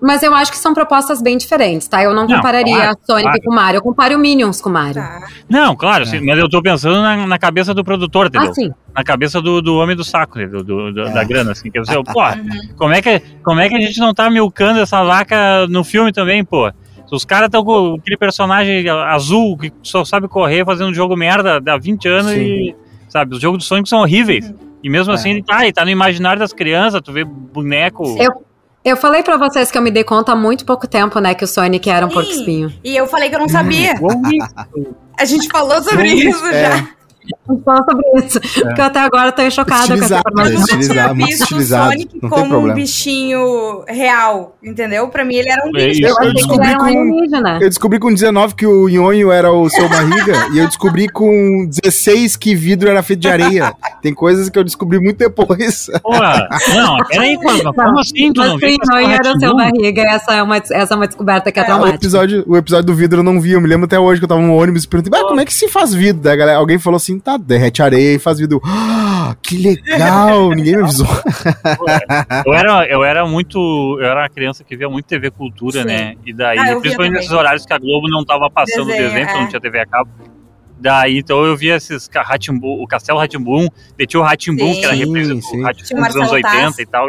[0.02, 2.04] Mas eu acho que são propostas bem diferentes, tá?
[2.04, 3.42] Eu não, não compararia claro, Sonic claro.
[3.44, 5.02] com Mario, eu comparo o Minions com Mario.
[5.02, 5.28] Tá.
[5.50, 6.06] Não, claro, é.
[6.06, 8.52] sim, mas eu tô pensando na, na, cabeça do produtor, entendeu?
[8.52, 8.72] Ah, sim.
[8.94, 11.12] Na cabeça do, do homem do saco, do, do, do é.
[11.12, 11.72] da grana, assim.
[11.72, 12.22] Que você, pô,
[12.78, 16.12] como é, que, como é que a gente não tá milcando essa vaca no filme
[16.12, 16.72] também, pô?
[17.12, 21.62] Os caras estão com aquele personagem azul que só sabe correr fazendo um jogo merda
[21.66, 22.42] há 20 anos sim.
[22.42, 22.76] e,
[23.08, 24.50] sabe, os jogos do Sonic são horríveis.
[24.50, 24.65] Uhum.
[24.84, 25.16] E mesmo é.
[25.16, 28.04] assim ele tá, ele tá no imaginário das crianças, tu vê boneco.
[28.20, 28.46] Eu,
[28.84, 31.44] eu falei pra vocês que eu me dei conta há muito pouco tempo, né, que
[31.44, 32.74] o Sonic era um porco espinho.
[32.84, 33.96] E eu falei que eu não sabia.
[35.18, 36.72] A gente falou sobre isso é.
[36.72, 36.88] já.
[37.64, 38.38] Fala sobre isso.
[38.38, 38.66] É.
[38.66, 40.54] Porque eu até agora tô chocada com essa informação.
[40.54, 45.08] Eu nunca tinha visto o Sonic como um bichinho real, entendeu?
[45.10, 46.02] Pra mim ele era um bicho.
[46.02, 49.88] Eu, eu, descobri com, um eu descobri com 19 que o nhonho era o seu
[49.88, 53.74] barriga e eu descobri com 16 que vidro era feito de areia.
[54.02, 55.88] Tem coisas que eu descobri muito depois.
[56.02, 58.78] Porra, não, peraí, como, como assim tu não viu?
[58.90, 61.66] nhonho era o seu barriga, essa é uma, essa é uma descoberta que é, é
[61.66, 61.96] traumática.
[61.96, 64.26] O episódio, o episódio do vidro eu não vi, eu me lembro até hoje que
[64.26, 66.22] eu tava no ônibus e perguntei, como é que se faz vidro?
[66.22, 68.62] Daí, galera, alguém falou assim, tá, derrete areia e faz vídeo.
[69.28, 70.52] Ah, que legal!
[70.54, 71.08] Ninguém me avisou.
[72.46, 73.58] eu, era, eu era muito.
[74.00, 75.88] Eu era uma criança que via muito TV Cultura, Sim.
[75.88, 76.16] né?
[76.24, 79.34] E daí, ah, principalmente nesses horários que a Globo não tava passando desenho, desenho é.
[79.34, 80.12] não tinha TV a cabo.
[80.78, 83.68] Daí, então eu via esses Ratimbum, o Castelo Ratimbum,
[84.08, 87.08] tinha o Ratimbum, que era representante do dos anos 80 e tal.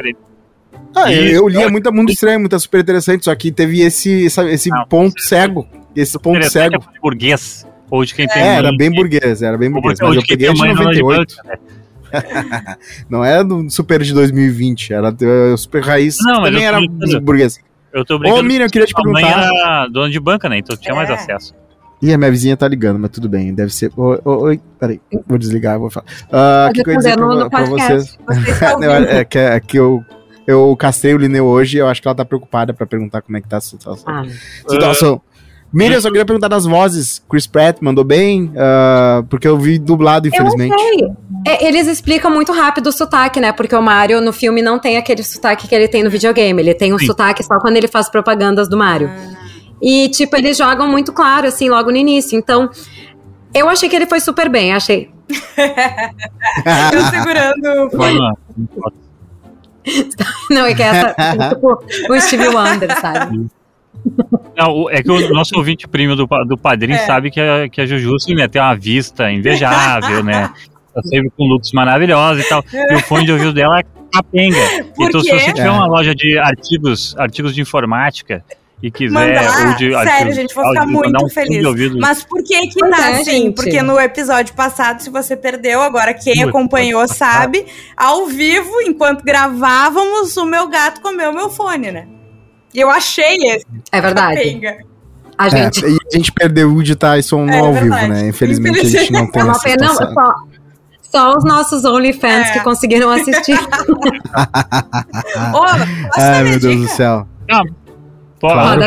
[0.95, 4.41] Ah, eu, eu lia muita Mundo Estranho, muita super interessante, só que teve esse, esse,
[4.49, 5.67] esse não, ponto cego.
[5.95, 6.77] Esse ponto cego.
[6.77, 7.67] É burguês.
[7.91, 8.43] Ou de quem tem.
[8.43, 9.99] É, era bem burguês, era bem burguês.
[10.01, 11.37] Mas eu peguei de 98.
[11.45, 11.57] Né?
[13.09, 16.19] não é do Super de 2020, era do Super Raiz.
[16.21, 16.81] Não, também era
[17.21, 17.59] burguês.
[17.93, 18.41] Eu tô brincando.
[18.41, 19.27] Ô, Miriam, eu queria te perguntar.
[19.27, 20.59] era dona de banca, né?
[20.59, 20.97] Então tinha é.
[20.97, 21.55] mais acesso.
[22.03, 23.55] Ih, a minha vizinha tá ligando, mas tudo bem.
[23.55, 23.91] Deve ser.
[23.97, 26.07] Oi, oi peraí, vou desligar, vou falar.
[26.27, 28.19] Uh, que coisa dizer pra, pra vocês?
[29.09, 30.05] é, que, é que eu,
[30.47, 33.39] eu castei o Lineu hoje e eu acho que ela tá preocupada pra perguntar como
[33.39, 34.05] é que tá a situação.
[34.07, 34.25] Ah.
[34.69, 35.15] Situação.
[35.15, 35.36] Uh,
[35.77, 37.23] Miriam, eu só queria perguntar das vozes.
[37.29, 38.45] Chris Pratt mandou bem?
[38.45, 40.75] Uh, porque eu vi dublado, infelizmente.
[41.47, 43.53] É, eles explicam muito rápido o sotaque, né?
[43.53, 46.63] Porque o Mario no filme não tem aquele sotaque que ele tem no videogame.
[46.63, 47.05] Ele tem um Sim.
[47.05, 49.11] sotaque só quando ele faz propagandas do Mario.
[49.83, 52.39] E, tipo, eles jogam muito claro, assim, logo no início.
[52.39, 52.71] Então,
[53.53, 55.11] eu achei que ele foi super bem, achei.
[56.91, 57.91] eu segurando.
[57.91, 58.19] Foi.
[60.51, 61.15] Não, é que essa,
[61.51, 63.47] tipo, o Steve Wonder, sabe?
[64.57, 67.07] Não, é que o nosso ouvinte primo do, do padrinho é.
[67.07, 70.51] sabe que a, que a Juju né, tem uma vista invejável, né?
[70.95, 72.65] Tá sempre com looks maravilhosos e tal.
[72.73, 74.57] E o fone de ouvido dela é capenga.
[74.99, 78.43] Então, se você tiver uma loja de artigos, artigos de informática
[78.83, 79.13] e quiser.
[79.13, 81.95] Mandar, de, sério, gente, vou ficar muito um feliz.
[82.01, 83.43] Mas por que que tá é, assim?
[83.43, 83.57] Gente.
[83.57, 87.67] Porque no episódio passado, se você perdeu, agora quem acompanhou sabe,
[87.97, 92.09] ao vivo, enquanto gravávamos, o meu gato comeu meu fone, né?
[92.77, 93.65] E eu achei esse.
[93.91, 94.39] É verdade.
[95.39, 95.83] A gente...
[95.83, 98.29] É, a gente perdeu o de Tyson é, ao vivo, né?
[98.29, 100.35] Infelizmente, Infelizmente, a gente não tem é uma pena, só,
[101.01, 102.53] só os nossos OnlyFans é.
[102.53, 103.59] que conseguiram assistir.
[105.55, 105.65] oh,
[106.21, 107.27] Ai, meu Deus do céu.
[107.49, 107.65] Não,
[108.39, 108.83] Claro.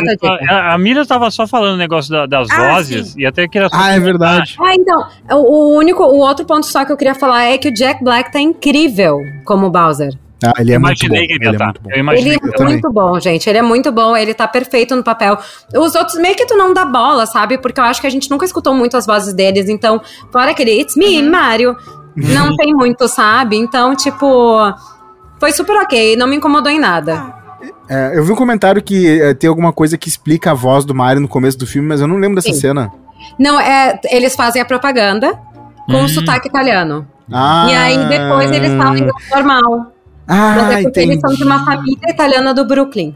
[0.48, 3.22] A, a Mira estava só falando o negócio da, das ah, vozes sim.
[3.22, 4.56] e até que era Ah, é verdade.
[4.60, 7.74] Ah, então, o, único, o outro ponto só que eu queria falar é que o
[7.74, 10.14] Jack Black tá incrível como Bowser.
[10.44, 11.36] Ah, ele é imaginei muito bom.
[11.36, 11.90] Que ele, ele, é muito bom.
[12.14, 13.50] Ele é muito bom, gente.
[13.50, 15.38] Ele é muito bom, ele tá perfeito no papel.
[15.76, 17.58] Os outros meio que tu não dá bola, sabe?
[17.58, 19.68] Porque eu acho que a gente nunca escutou muito as vozes deles.
[19.68, 21.30] Então, fora aquele It's me, uhum.
[21.30, 21.76] Mario,
[22.16, 23.58] não tem muito, sabe?
[23.58, 24.74] Então, tipo,
[25.40, 26.16] foi super ok.
[26.16, 27.36] Não me incomodou em nada.
[27.90, 30.96] É, eu vi um comentário que é, tem alguma coisa que explica a voz do
[30.96, 32.60] Mario no começo do filme, mas eu não lembro dessa Sim.
[32.60, 32.92] cena.
[33.38, 35.38] Não, é, eles fazem a propaganda
[35.86, 36.06] com hum.
[36.06, 37.06] o sotaque italiano.
[37.32, 37.68] Ah.
[37.70, 39.92] E aí depois eles falam em normal.
[40.30, 41.12] Ah, mas é porque entendi.
[41.14, 43.14] eles são de uma família italiana do Brooklyn.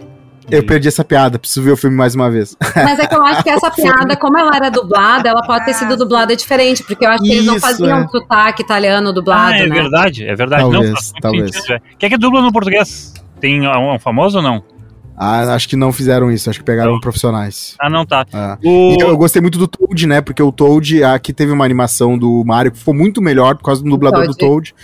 [0.50, 2.58] Eu perdi essa piada, preciso ver o filme mais uma vez.
[2.76, 5.74] Mas é que eu acho que essa piada, como ela era dublada, ela pode ter
[5.74, 8.08] sido dublada diferente, porque eu acho que Isso, eles não faziam é.
[8.08, 9.54] sotaque italiano dublado.
[9.54, 9.76] Ah, é né?
[9.76, 10.64] verdade, é verdade.
[10.64, 11.70] Talvez, não, talvez.
[11.70, 11.80] É.
[11.98, 13.14] Quer que dubla no português?
[13.40, 14.64] Tem um, um famoso ou não?
[15.16, 17.00] Ah, acho que não fizeram isso, acho que pegaram não.
[17.00, 17.76] profissionais.
[17.80, 18.26] Ah, não tá.
[18.34, 18.58] É.
[18.68, 18.98] O...
[19.00, 20.22] Eu gostei muito do Toad, né?
[20.22, 23.84] Porque o Toad, aqui teve uma animação do Mario que ficou muito melhor por causa
[23.84, 24.38] do dublador Toad.
[24.38, 24.76] do Toad.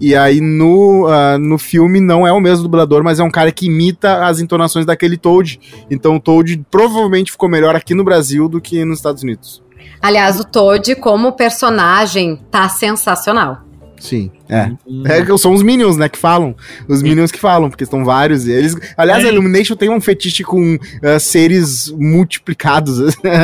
[0.00, 3.52] E aí no, uh, no filme não é o mesmo dublador, mas é um cara
[3.52, 5.60] que imita as entonações daquele Toad.
[5.90, 9.62] Então o Toad provavelmente ficou melhor aqui no Brasil do que nos Estados Unidos.
[10.02, 13.65] Aliás, o Toad como personagem tá sensacional.
[13.98, 14.70] Sim, é.
[14.86, 15.02] Hum.
[15.06, 15.36] é.
[15.38, 16.54] São os Minions, né, que falam.
[16.88, 18.46] Os Minions que falam, porque estão vários.
[18.46, 19.28] Eles, aliás, é.
[19.28, 22.98] a Illumination tem um fetiche com uh, seres multiplicados.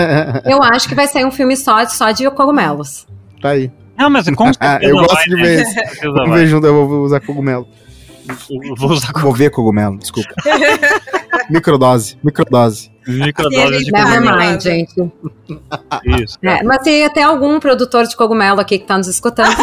[0.44, 3.06] Eu acho que vai ser um filme só, só de cogumelos.
[3.40, 3.70] Tá aí.
[3.96, 5.62] Não, mas com Eu gosto vai, de ver né?
[5.62, 6.12] isso.
[6.12, 7.66] Vamos ver junto, eu vou usar cogumelo.
[8.76, 10.34] Vou usar Vou ver cogumelo, desculpa.
[11.50, 12.90] microdose, microdose.
[13.06, 14.60] Microdose de cogumelo.
[14.60, 15.12] gente.
[16.22, 16.38] Isso.
[16.42, 19.54] É, mas tem até algum produtor de cogumelo aqui que tá nos escutando.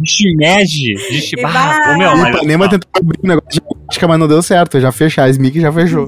[0.00, 1.94] de shimeji, de shibara.
[1.94, 2.34] O meu, mas...
[2.36, 4.80] Ipanema tentou abrir um negócio de política, mas não deu certo.
[4.80, 6.06] Já fechar, a Smic já fechou.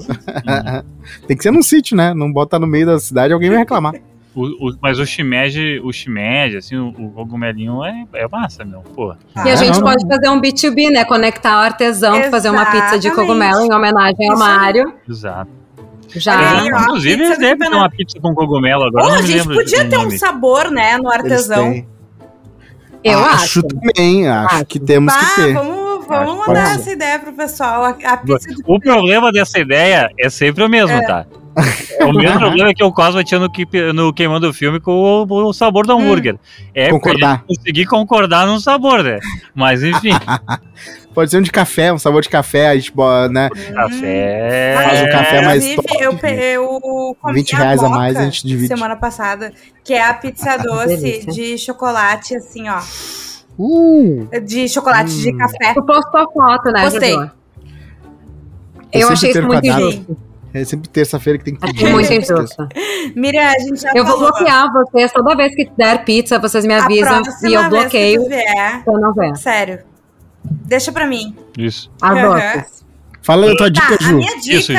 [1.27, 2.13] tem que ser num sítio, né?
[2.13, 3.93] Não bota no meio da cidade, alguém vai reclamar.
[4.33, 8.79] O, o, mas o shimeji, o shimeji, assim, o, o cogumelinho é, é massa, meu,
[8.79, 9.13] pô.
[9.35, 10.09] Ah, e a gente não, pode não.
[10.09, 11.03] fazer um B2B, né?
[11.03, 12.31] Conectar o artesão Exatamente.
[12.31, 14.93] fazer uma pizza de cogumelo em homenagem ao Mário.
[15.07, 15.51] Exato.
[16.15, 16.63] Já.
[16.63, 19.05] É, inclusive, eles devem ter uma pizza com cogumelo agora.
[19.05, 21.85] Oh, a gente podia ter um sabor, né, no artesão.
[23.03, 23.59] Eu acho.
[23.59, 23.63] acho.
[23.63, 24.65] também, acho, acho.
[24.65, 25.53] que temos bah, que ter.
[25.53, 27.83] Vamos, vamos mandar essa ideia pro pessoal.
[27.83, 31.05] A, a pizza o problema dessa ideia é sempre o mesmo, é.
[31.05, 31.25] tá?
[31.99, 33.49] É o mesmo problema que o Cosma tinha no,
[33.93, 36.35] no Queimando o Filme com o, o sabor do hambúrguer.
[36.35, 36.67] Hum.
[36.73, 37.43] É concordar.
[37.43, 39.19] conseguir concordar no sabor, né?
[39.53, 40.11] Mas enfim.
[41.13, 42.93] Pode ser um de café, um sabor de café, a gente,
[43.29, 43.49] né?
[43.49, 44.75] Café.
[44.75, 45.87] Faz um café mais top.
[45.99, 46.17] Eu,
[47.25, 48.69] eu 20 reais a, a mais a gente divide.
[48.69, 49.51] Semana passada,
[49.83, 52.79] que é a pizza doce de chocolate, assim, ó.
[53.59, 55.21] Uh, de chocolate hum.
[55.21, 55.73] de café.
[55.73, 56.83] Tu postou foto, né?
[56.83, 57.15] Postei.
[57.15, 60.30] Eu, eu achei isso muito injusto.
[60.53, 61.85] É sempre terça-feira que tem que pedir.
[61.85, 62.67] É muito injusto.
[63.15, 64.19] Miriam, a gente já Eu falou.
[64.19, 68.27] vou bloquear vocês toda vez que der pizza, vocês me avisam e eu bloqueio.
[68.27, 69.35] Vier, eu não ver.
[69.37, 69.79] Sério.
[70.43, 71.35] Deixa pra mim.
[71.57, 71.91] Isso.
[72.01, 72.41] Adoro.
[72.41, 72.63] Uhum.
[73.21, 74.09] Fala a tua dica, tá, Ju.
[74.09, 74.71] A minha dica, Isso,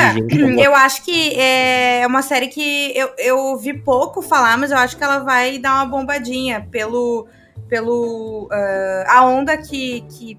[0.59, 4.97] eu acho que é uma série que eu, eu vi pouco falar, mas eu acho
[4.97, 7.25] que ela vai dar uma bombadinha pelo,
[7.69, 10.37] pelo uh, a onda que, que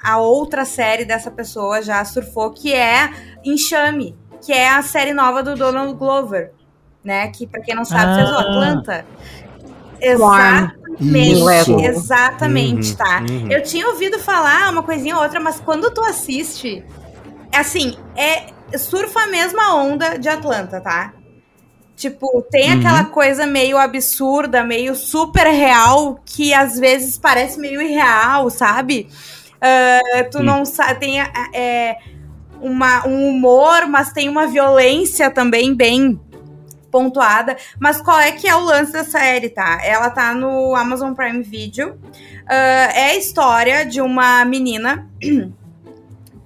[0.00, 3.10] a outra série dessa pessoa já surfou, que é
[3.44, 6.52] Enxame que é a série nova do Donald Glover,
[7.04, 7.28] né?
[7.28, 8.16] Que, para quem não sabe, ah.
[8.16, 8.34] fez o.
[8.34, 9.06] Atlanta.
[10.00, 11.80] Exatamente, Isso.
[11.80, 13.20] exatamente, uhum, tá?
[13.20, 13.50] Uhum.
[13.50, 16.82] Eu tinha ouvido falar uma coisinha ou outra, mas quando tu assiste,
[17.52, 18.46] é assim, é
[18.78, 21.12] surfa a mesma onda de Atlanta, tá?
[21.96, 22.78] Tipo, tem uhum.
[22.78, 29.06] aquela coisa meio absurda, meio super real, que às vezes parece meio irreal, sabe?
[29.56, 31.98] Uh, tu não sabe, tem é,
[32.60, 36.20] uma, um humor, mas tem uma violência também bem
[36.90, 37.56] pontuada.
[37.78, 39.80] Mas qual é que é o lance da série, tá?
[39.82, 41.90] Ela tá no Amazon Prime Video.
[41.90, 45.08] Uh, é a história de uma menina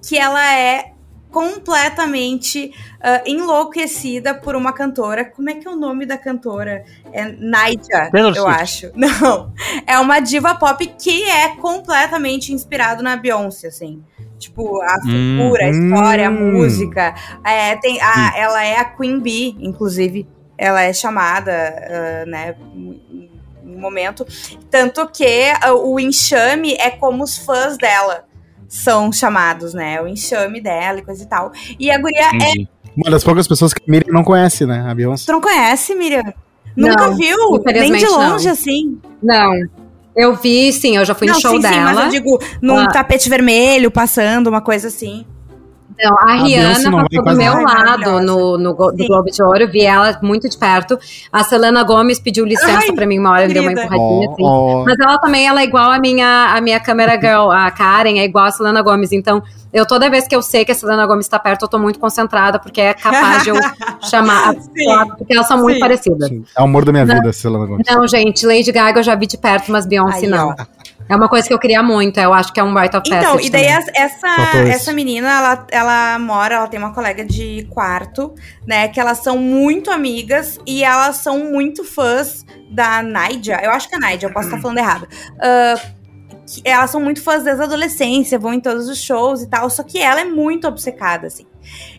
[0.07, 0.91] que ela é
[1.35, 5.25] completamente uh, enlouquecida por uma cantora.
[5.25, 6.85] Como é que é o nome da cantora?
[7.11, 8.89] É Naija, eu acho.
[8.95, 9.51] Não,
[9.85, 14.01] é uma diva pop que é completamente inspirado na Beyoncé, assim.
[14.37, 16.33] Tipo, a hum, figura, a história, hum.
[16.33, 17.15] a música.
[17.43, 20.27] É, tem a, ela é a Queen Bee, inclusive.
[20.57, 22.55] Ela é chamada, uh, né,
[23.63, 24.25] no momento.
[24.69, 28.25] Tanto que uh, o enxame é como os fãs dela
[28.67, 30.01] são chamados, né?
[30.01, 31.51] O enxame dela e coisa e tal.
[31.79, 32.69] E a guria é Entendi.
[32.71, 32.75] é.
[32.95, 34.85] Uma das poucas pessoas que a Miriam não conhece, né?
[34.87, 35.25] A Beyoncé.
[35.25, 36.23] Tu não conhece, Miriam?
[36.75, 37.37] Nunca não, viu?
[37.65, 38.53] Nem de longe, não.
[38.53, 38.99] assim.
[39.21, 39.51] Não.
[40.15, 41.75] Eu vi, sim, eu já fui não, no show sim, dela.
[41.75, 42.87] Sim, mas eu digo, num ah.
[42.87, 45.25] tapete vermelho, passando, uma coisa assim.
[45.97, 49.81] Não, a, a Rihanna passou do meu lado no, no, no Globo de Ouro, vi
[49.81, 50.99] ela muito de perto.
[51.31, 54.43] A Selena Gomes pediu licença para mim uma hora, deu uma empurradinha, oh, assim.
[54.43, 54.83] Oh.
[54.85, 58.25] Mas ela também, ela é igual a minha, a minha câmera girl, a Karen, é
[58.25, 59.11] igual a Selena Gomes.
[59.13, 59.41] Então,
[59.71, 61.97] eu toda vez que eu sei que a Selena Gomes está perto, eu tô muito
[61.97, 63.55] concentrada, porque é capaz de eu
[64.09, 64.85] chamar, sim,
[65.17, 66.29] porque elas são sim, muito parecidas.
[66.29, 66.43] Sim.
[66.57, 67.85] É o amor da minha não, vida, Selena Gomes.
[67.89, 70.49] Não, gente, Lady Gaga eu já vi de perto, mas Beyoncé Aí, não.
[70.49, 70.74] Ó.
[71.07, 73.39] É uma coisa que eu queria muito, eu acho que é um right of Então,
[73.39, 73.93] e daí também.
[73.95, 74.27] essa,
[74.67, 78.33] essa menina, ela, ela mora, ela tem uma colega de quarto,
[78.65, 83.87] né, que elas são muito amigas e elas são muito fãs da Naija, eu acho
[83.87, 85.07] que é Naija, eu posso estar falando errado.
[85.35, 85.95] Uh,
[86.63, 89.83] elas são muito fãs desde a adolescência, vão em todos os shows e tal, só
[89.83, 91.45] que ela é muito obcecada, assim.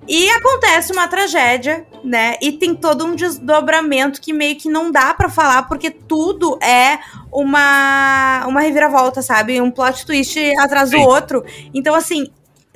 [0.07, 2.37] E acontece uma tragédia, né?
[2.41, 7.01] E tem todo um desdobramento que meio que não dá para falar, porque tudo é
[7.37, 9.61] uma, uma reviravolta, sabe?
[9.61, 11.45] Um plot twist atrás do outro.
[11.75, 12.31] Então, assim,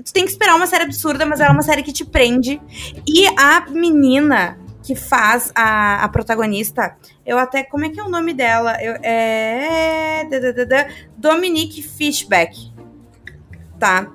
[0.04, 2.60] tu tem que esperar uma série absurda, mas ela é uma série que te prende.
[3.08, 6.94] E a menina que faz a, a protagonista,
[7.24, 7.64] eu até.
[7.64, 8.76] Como é que é o nome dela?
[8.82, 10.26] Eu, é.
[11.16, 12.70] Dominique Fishback.
[13.78, 14.10] Tá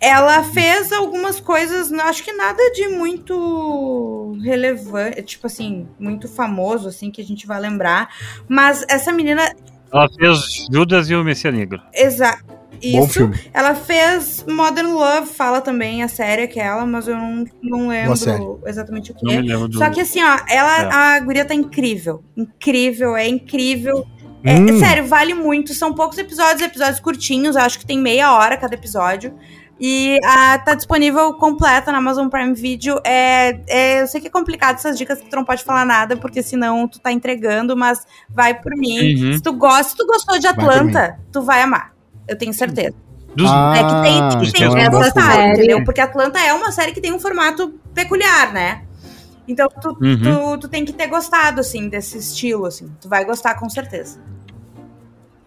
[0.00, 7.10] ela fez algumas coisas, acho que nada de muito relevante, tipo assim, muito famoso, assim,
[7.10, 8.08] que a gente vai lembrar.
[8.48, 9.54] Mas essa menina.
[9.92, 11.80] Ela fez Judas e o Messias Negro.
[11.92, 12.58] Exato.
[12.80, 13.30] Isso.
[13.52, 19.10] Ela fez Modern Love, fala também a série aquela, mas eu não, não lembro exatamente
[19.10, 19.42] o que é.
[19.42, 19.76] Do...
[19.76, 21.16] Só que assim, ó, ela, é.
[21.16, 22.22] a guria tá incrível.
[22.36, 24.06] Incrível, é incrível.
[24.44, 24.78] É, hum.
[24.78, 25.74] sério, vale muito.
[25.74, 29.34] São poucos episódios, episódios curtinhos, acho que tem meia hora cada episódio.
[29.80, 33.00] E a, tá disponível completa na Amazon Prime Video.
[33.04, 36.16] É, é, eu sei que é complicado essas dicas que tu não pode falar nada,
[36.16, 39.14] porque senão tu tá entregando, mas vai por mim.
[39.14, 39.32] Uhum.
[39.34, 41.92] Se tu gosta, se tu gostou de Atlanta, tu vai amar.
[42.26, 42.94] Eu tenho certeza.
[43.36, 43.48] Dos...
[43.48, 45.84] Ah, é que tem, que tem essa série, entendeu?
[45.84, 48.82] Porque Atlanta é uma série que tem um formato peculiar, né?
[49.46, 50.56] Então tu, uhum.
[50.56, 52.92] tu, tu tem que ter gostado, assim, desse estilo, assim.
[53.00, 54.20] Tu vai gostar com certeza.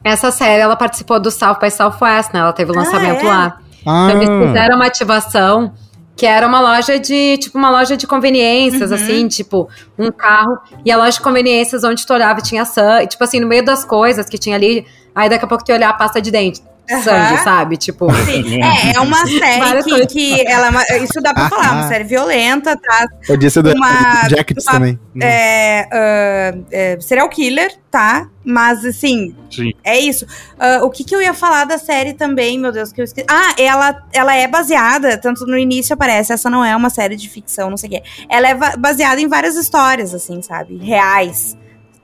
[0.03, 2.39] Essa série, ela participou do South by Southwest, né?
[2.39, 3.29] Ela teve o lançamento ah, é?
[3.29, 3.61] lá.
[3.85, 4.09] Ah.
[4.09, 5.73] Então eles fizeram uma ativação
[6.15, 8.95] que era uma loja de, tipo, uma loja de conveniências, uhum.
[8.95, 9.67] assim, tipo,
[9.97, 13.47] um carro, e a loja de conveniências onde tu olhava tinha sangue, tipo assim, no
[13.47, 16.21] meio das coisas que tinha ali, aí daqui a pouco tu ia olhar a pasta
[16.21, 16.61] de dente.
[16.89, 17.01] Uhum.
[17.01, 17.77] Sangue, sabe?
[17.77, 18.11] Tipo.
[18.25, 18.61] Sim.
[18.61, 20.83] É, é uma série que, que ela.
[20.89, 23.05] É isso dá pra falar, uma série violenta, tá?
[23.29, 24.99] Eu disse do uma, Jackets uma, também.
[25.21, 28.27] É, uh, é, serial killer, tá?
[28.43, 29.71] Mas, assim, Sim.
[29.83, 30.25] é isso.
[30.25, 33.25] Uh, o que, que eu ia falar da série também, meu Deus, que eu esqueci.
[33.29, 37.29] Ah, ela, ela é baseada, tanto no início aparece, essa não é uma série de
[37.29, 38.03] ficção, não sei o quê.
[38.27, 40.77] Ela é baseada em várias histórias, assim, sabe?
[40.77, 41.55] Reais.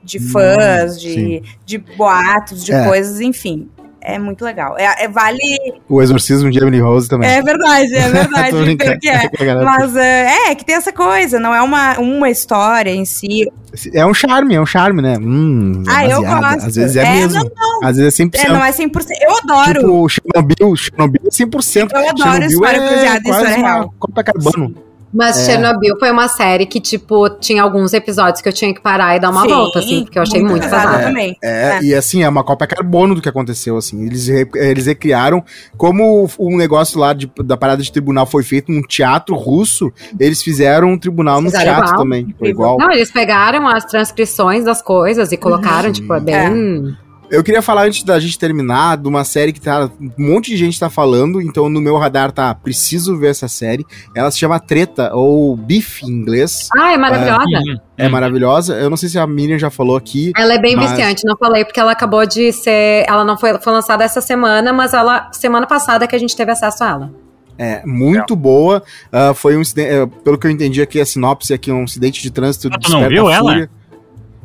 [0.02, 2.86] De hum, fãs, de, de boatos, de é.
[2.86, 3.68] coisas, enfim
[4.08, 4.74] é muito legal.
[4.78, 5.38] É, é, vale.
[5.86, 7.28] O Exorcismo de Emily Rose também.
[7.28, 8.98] É verdade, é verdade.
[8.98, 9.54] que é.
[9.62, 13.46] Mas é, é, que tem essa coisa, não é uma, uma história em si.
[13.92, 15.18] É um charme, é um charme, né?
[15.18, 16.66] Hum, ah, eu gosto.
[16.66, 17.44] Às vezes é, é mesmo.
[17.44, 17.88] Não, não.
[17.88, 18.44] Às vezes é 100%.
[18.44, 19.06] É, não é 100%.
[19.20, 19.80] Eu adoro.
[19.80, 21.90] Tipo, Chernobyl, Chernobyl é 100%.
[21.92, 23.94] Eu adoro Chernobyl história é baseada em história real.
[23.98, 24.68] Copa Carbono.
[24.68, 24.87] Sim.
[25.12, 25.46] Mas é.
[25.46, 29.20] Chernobyl foi uma série que, tipo, tinha alguns episódios que eu tinha que parar e
[29.20, 31.18] dar uma Sim, volta, assim, porque eu achei muito, muito pesado.
[31.18, 34.04] É, é, é, e assim, é uma cópia carbono do que aconteceu, assim.
[34.04, 35.42] Eles, eles recriaram
[35.76, 39.92] como o um negócio lá de, da parada de tribunal foi feito num teatro russo,
[40.20, 41.96] eles fizeram um tribunal no teatro igual.
[41.96, 42.34] também.
[42.38, 42.76] Foi igual.
[42.78, 45.92] Não, eles pegaram as transcrições das coisas e colocaram, uhum.
[45.92, 46.96] tipo, é bem.
[47.30, 47.36] É.
[47.36, 50.56] Eu queria falar antes da gente terminar de uma série que tá, um monte de
[50.56, 53.86] gente tá falando, então no meu radar tá preciso ver essa série.
[54.14, 56.68] Ela se chama Treta ou Beef em inglês.
[56.76, 57.82] Ah, é maravilhosa.
[57.96, 58.74] É, é maravilhosa.
[58.74, 60.32] Eu não sei se a Miriam já falou aqui.
[60.36, 60.90] Ela é bem mas...
[60.90, 64.72] viciante, não falei porque ela acabou de ser, ela não foi, foi lançada essa semana,
[64.72, 67.28] mas ela semana passada que a gente teve acesso a ela.
[67.58, 68.36] É, muito é.
[68.36, 68.82] boa.
[69.12, 72.22] Uh, foi um incidente, uh, pelo que eu entendi aqui, a sinopse aqui, um acidente
[72.22, 72.68] de trânsito.
[72.72, 73.68] Ah, tu não viu ela?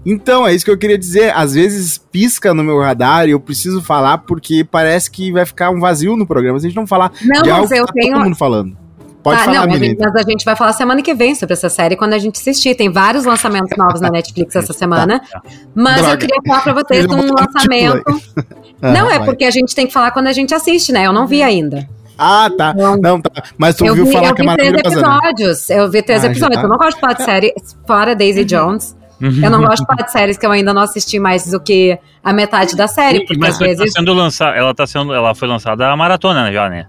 [0.06, 1.34] Então, é isso que eu queria dizer.
[1.36, 5.70] Às vezes pisca no meu radar e eu preciso falar porque parece que vai ficar
[5.70, 6.60] um vazio no programa.
[6.60, 8.14] Se a gente não falar não, de algo eu tá tenho...
[8.14, 8.84] todo mundo falando.
[9.24, 11.70] Pode tá, falar, não, gente, Mas a gente vai falar semana que vem sobre essa
[11.70, 12.76] série quando a gente assistir.
[12.76, 15.20] Tem vários lançamentos novos na Netflix essa semana.
[15.20, 15.42] Tá, tá.
[15.74, 16.14] Mas Droga.
[16.14, 18.04] eu queria falar pra vocês de um lançamento.
[18.82, 19.26] ah, não, é vai.
[19.26, 21.08] porque a gente tem que falar quando a gente assiste, né?
[21.08, 21.88] Eu não vi ainda.
[22.18, 22.74] Ah, tá.
[22.74, 23.32] Não, não tá.
[23.58, 25.02] Mas tu ouviu falar que é maravilhosa, três né?
[25.02, 25.70] episódios.
[25.70, 25.80] Né?
[25.80, 26.58] Eu vi três ah, episódios.
[26.58, 26.66] Tá.
[26.66, 27.54] Eu não gosto de falar de série
[27.88, 28.46] fora Daisy uhum.
[28.46, 28.96] Jones.
[29.42, 31.98] Eu não gosto de falar de séries que eu ainda não assisti mais do que
[32.24, 33.20] a metade da série.
[33.20, 33.94] Porque Mas às tá vezes...
[33.94, 36.88] tá sendo lançada, ela tá sendo, ela foi lançada a maratona já, né?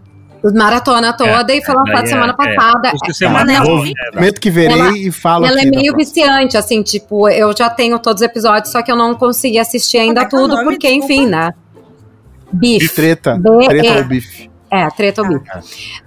[0.53, 2.93] maratona toda é, e foi lançada é, semana é, passada.
[3.09, 7.28] É, semana é, Prometo que verei ela, e falo Ela é meio viciante, assim, tipo,
[7.30, 10.49] eu já tenho todos os episódios, só que eu não consegui assistir ainda é tudo,
[10.49, 11.12] nome, porque, desculpa.
[11.12, 11.51] enfim, né?
[12.53, 12.95] Bife.
[12.95, 13.41] Treta.
[13.68, 14.54] Treta ou bife.
[14.75, 15.45] É, treta ou bife.
[15.49, 15.61] Ah,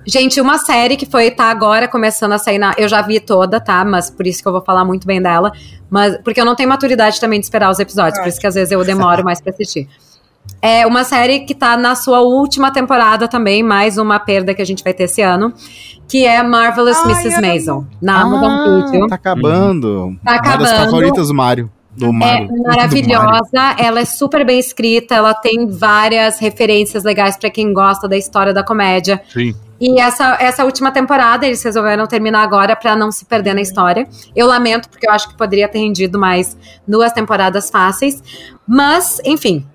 [0.06, 2.74] Gente, uma série que foi, tá agora começando a sair na.
[2.78, 3.86] Eu já vi toda, tá?
[3.86, 5.54] Mas por isso que eu vou falar muito bem dela.
[5.90, 8.56] Mas porque eu não tenho maturidade também de esperar os episódios, por isso que às
[8.56, 9.88] vezes eu demoro mais pra assistir.
[10.62, 14.66] É uma série que tá na sua última temporada também, mais uma perda que a
[14.66, 15.54] gente vai ter esse ano,
[16.08, 17.42] que é Marvelous Ai, Mrs.
[17.42, 19.08] Maisel, na Amazon ah, Video.
[19.08, 20.18] Tá acabando.
[20.24, 20.64] Tá acabando.
[20.64, 21.72] Uma das favoritas do Mario.
[21.98, 22.50] Do Mario.
[22.54, 28.08] É maravilhosa, ela é super bem escrita, ela tem várias referências legais para quem gosta
[28.08, 29.22] da história da comédia.
[29.28, 29.56] Sim.
[29.80, 34.08] E essa, essa última temporada eles resolveram terminar agora para não se perder na história.
[34.36, 36.56] Eu lamento, porque eu acho que poderia ter rendido mais
[36.88, 38.22] duas temporadas fáceis.
[38.68, 39.66] Mas, enfim,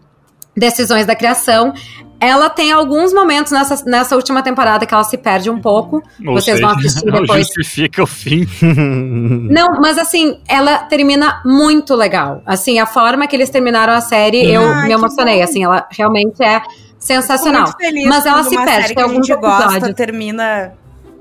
[0.56, 1.72] decisões da criação.
[2.20, 5.96] Ela tem alguns momentos nessa, nessa última temporada que ela se perde um pouco.
[6.24, 7.28] Ou Vocês seja, vão assistir depois.
[7.28, 8.46] Não justifica o fim.
[9.50, 12.42] não, mas assim, ela termina muito legal.
[12.46, 15.42] Assim, a forma que eles terminaram a série, eu Ai, me emocionei.
[15.42, 16.62] Assim, ela realmente é
[16.98, 17.72] sensacional.
[18.06, 18.94] mas ela se perde.
[18.94, 19.74] Tem alguns episódios.
[19.74, 20.72] Gosta, termina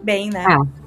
[0.03, 0.45] bem, né?
[0.47, 0.80] É.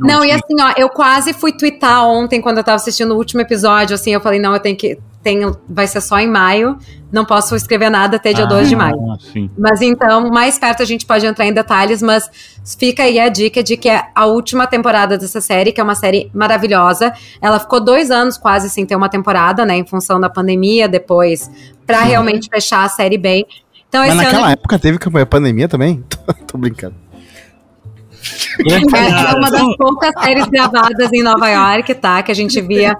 [0.00, 3.40] Não, e assim, ó, eu quase fui twittar ontem quando eu tava assistindo o último
[3.40, 6.78] episódio, assim, eu falei, não, eu tenho que tem, vai ser só em maio,
[7.10, 8.96] não posso escrever nada até dia ah, 2 de maio.
[9.32, 9.50] Sim.
[9.58, 12.30] Mas então, mais perto a gente pode entrar em detalhes, mas
[12.78, 15.94] fica aí a dica de que é a última temporada dessa série, que é uma
[15.94, 17.12] série maravilhosa.
[17.42, 21.50] Ela ficou dois anos quase sem ter uma temporada, né, em função da pandemia, depois,
[21.86, 23.44] para realmente fechar a série bem.
[23.88, 24.52] Então, mas naquela ano...
[24.52, 26.04] época teve pandemia também?
[26.46, 26.94] Tô brincando.
[28.66, 32.22] É uma das poucas séries gravadas em Nova York, tá?
[32.22, 32.96] Que a gente via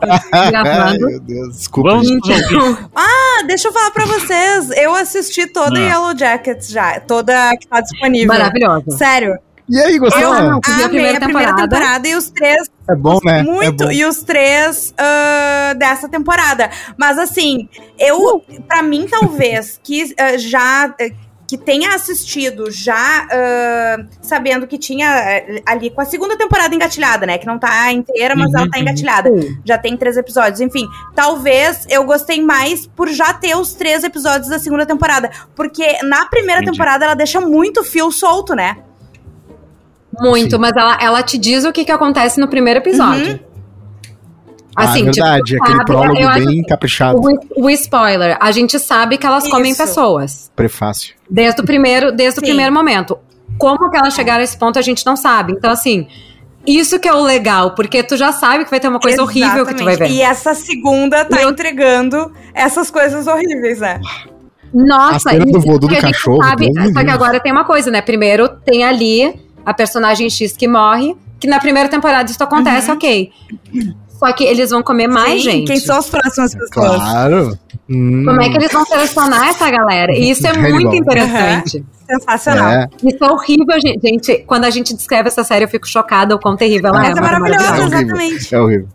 [0.51, 0.81] gravando.
[0.81, 1.91] Ai, meu Deus, desculpa.
[1.91, 2.79] Vamos, então...
[2.95, 4.71] Ah, deixa eu falar pra vocês.
[4.77, 5.83] Eu assisti toda ah.
[5.83, 7.01] Yellow Jackets já.
[7.01, 8.29] Toda que tá disponível.
[8.29, 8.91] Maravilhosa.
[8.93, 9.39] Sério.
[9.69, 10.23] E aí, gostou?
[10.23, 12.09] Eu não, amei a primeira, a primeira temporada.
[12.09, 12.71] e os três.
[12.89, 13.41] É bom, né?
[13.41, 13.85] É muito.
[13.85, 16.71] É e os três uh, dessa temporada.
[16.97, 20.95] Mas assim, eu, pra mim, talvez, que uh, já.
[21.01, 26.75] Uh, que tenha assistido já uh, sabendo que tinha uh, ali com a segunda temporada
[26.75, 27.39] engatilhada, né?
[27.39, 28.83] Que não tá inteira, mas uhum, ela tá uhum.
[28.83, 29.31] engatilhada.
[29.31, 29.59] Uhum.
[29.65, 30.61] Já tem três episódios.
[30.61, 35.31] Enfim, talvez eu gostei mais por já ter os três episódios da segunda temporada.
[35.57, 36.77] Porque na primeira Entendi.
[36.77, 38.77] temporada ela deixa muito fio solto, né?
[40.21, 40.61] Muito, Sim.
[40.61, 43.33] mas ela, ela te diz o que, que acontece no primeiro episódio.
[43.33, 43.48] Uhum.
[44.79, 47.21] Assim, ah, verdade, tipo, aquele sabe, prólogo bem caprichado.
[47.21, 49.53] O, o, spoiler, a gente sabe que elas Isso.
[49.53, 50.53] comem pessoas.
[50.55, 51.17] Prefácio.
[51.29, 53.19] Desde o primeiro, desde o primeiro momento.
[53.59, 55.53] Como que elas chegaram a esse ponto, a gente não sabe.
[55.53, 56.07] Então, assim,
[56.65, 59.45] isso que é o legal, porque tu já sabe que vai ter uma coisa Exatamente.
[59.45, 60.11] horrível que tu vai ver.
[60.11, 61.51] E essa segunda tá Eu...
[61.51, 64.01] entregando essas coisas horríveis, né?
[64.73, 66.45] Nossa, a do voo do cachorro.
[66.45, 68.01] Sabe, só que agora tem uma coisa, né?
[68.01, 72.97] Primeiro tem ali a personagem X que morre, que na primeira temporada isso acontece, uhum.
[72.97, 73.33] ok.
[74.19, 75.67] Só que eles vão comer mais Sim, gente.
[75.69, 76.97] Quem são as próximas pessoas?
[76.97, 77.59] Claro.
[77.89, 78.25] Hum.
[78.25, 80.13] Como é que eles vão selecionar essa galera?
[80.13, 81.79] E isso é muito interessante.
[81.79, 81.85] Uhum.
[82.11, 82.69] Sensacional.
[82.69, 82.89] É.
[83.05, 84.45] Isso é horrível, gente.
[84.47, 87.11] Quando a gente descreve essa série, eu fico chocada o quão terrível ela é.
[87.11, 88.55] é maravilhosa, exatamente.
[88.55, 88.89] É horrível.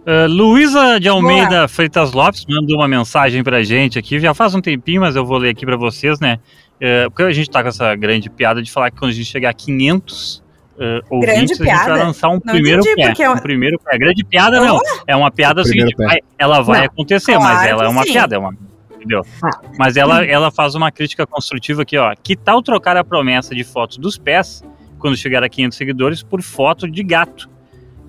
[0.00, 1.68] Uh, Luísa de Almeida Boa.
[1.68, 5.38] Freitas Lopes mandou uma mensagem pra gente aqui, já faz um tempinho, mas eu vou
[5.38, 6.38] ler aqui pra vocês, né?
[6.76, 9.26] Uh, porque a gente tá com essa grande piada de falar que quando a gente
[9.26, 10.42] chegar a 500
[10.80, 13.14] uh, ouvintes, grande a gente vai lançar um não primeiro pé.
[13.18, 13.98] É um primeiro pé.
[13.98, 14.80] Grande piada, não.
[15.06, 16.86] É uma piada seguinte, vai, ela vai não.
[16.86, 18.12] acontecer, claro mas ela é uma sim.
[18.12, 18.54] piada, é uma.
[18.96, 19.24] Entendeu?
[19.42, 19.60] Ah.
[19.78, 22.14] Mas ela, ela faz uma crítica construtiva aqui, ó.
[22.22, 24.62] Que tal trocar a promessa de fotos dos pés,
[24.98, 27.48] quando chegar a 500 seguidores, por foto de gato?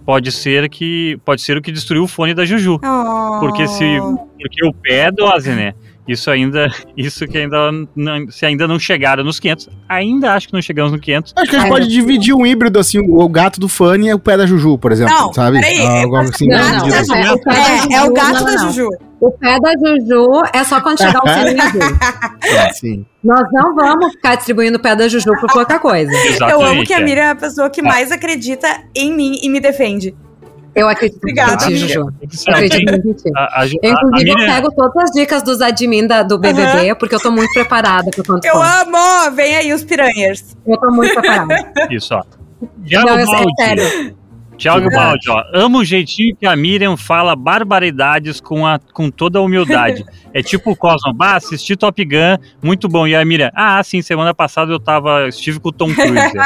[0.05, 2.79] Pode ser que pode ser o que destruiu o fone da Juju.
[2.83, 3.39] Oh.
[3.39, 3.85] Porque se
[4.39, 5.73] porque o pé é dose, né?
[6.07, 10.53] Isso ainda, isso que ainda não, se ainda não chegaram nos 500, ainda acho que
[10.53, 11.33] não chegamos no 500.
[11.35, 14.19] Acho que a gente pode dividir um híbrido assim, o, gato do Fanny e o
[14.19, 15.59] pé da Juju, por exemplo, não, sabe?
[15.59, 17.13] Peraí, Algo assim, não, não, assim.
[17.13, 18.89] é, é, é, o gato da Juju.
[19.19, 21.61] O pé da Juju é só quando chegar o filhinho
[22.41, 23.05] é, sim.
[23.23, 26.11] Nós não vamos ficar distribuindo o pé da Juju por qualquer coisa.
[26.11, 29.49] Exatamente, Eu amo que a Miriam é a pessoa que mais acredita em mim e
[29.49, 30.15] me defende.
[30.73, 31.99] Eu acredito Obrigada, em ti, Juju.
[31.99, 33.29] Eu acredito em ti.
[33.35, 36.95] A, a, eu, inclusive, eu pego todas as dicas dos admin da, do BBB, uhum.
[36.97, 39.35] porque eu tô muito preparada pra quanto Eu amo!
[39.35, 40.55] Vem aí os piranhas.
[40.65, 41.73] Eu tô muito preparada.
[41.91, 42.23] Isso, ó.
[42.77, 44.15] Diabo Não, eu, é sério.
[44.61, 45.43] Thiago Baldi, ó.
[45.55, 50.05] Amo o jeitinho que a Miriam fala barbaridades com, a, com toda a humildade.
[50.31, 51.11] é tipo o Cosmo.
[51.13, 53.07] Bah, assisti Top Gun, muito bom.
[53.07, 56.37] E a Miriam, ah, sim, semana passada eu tava, estive com o Tom Cruise.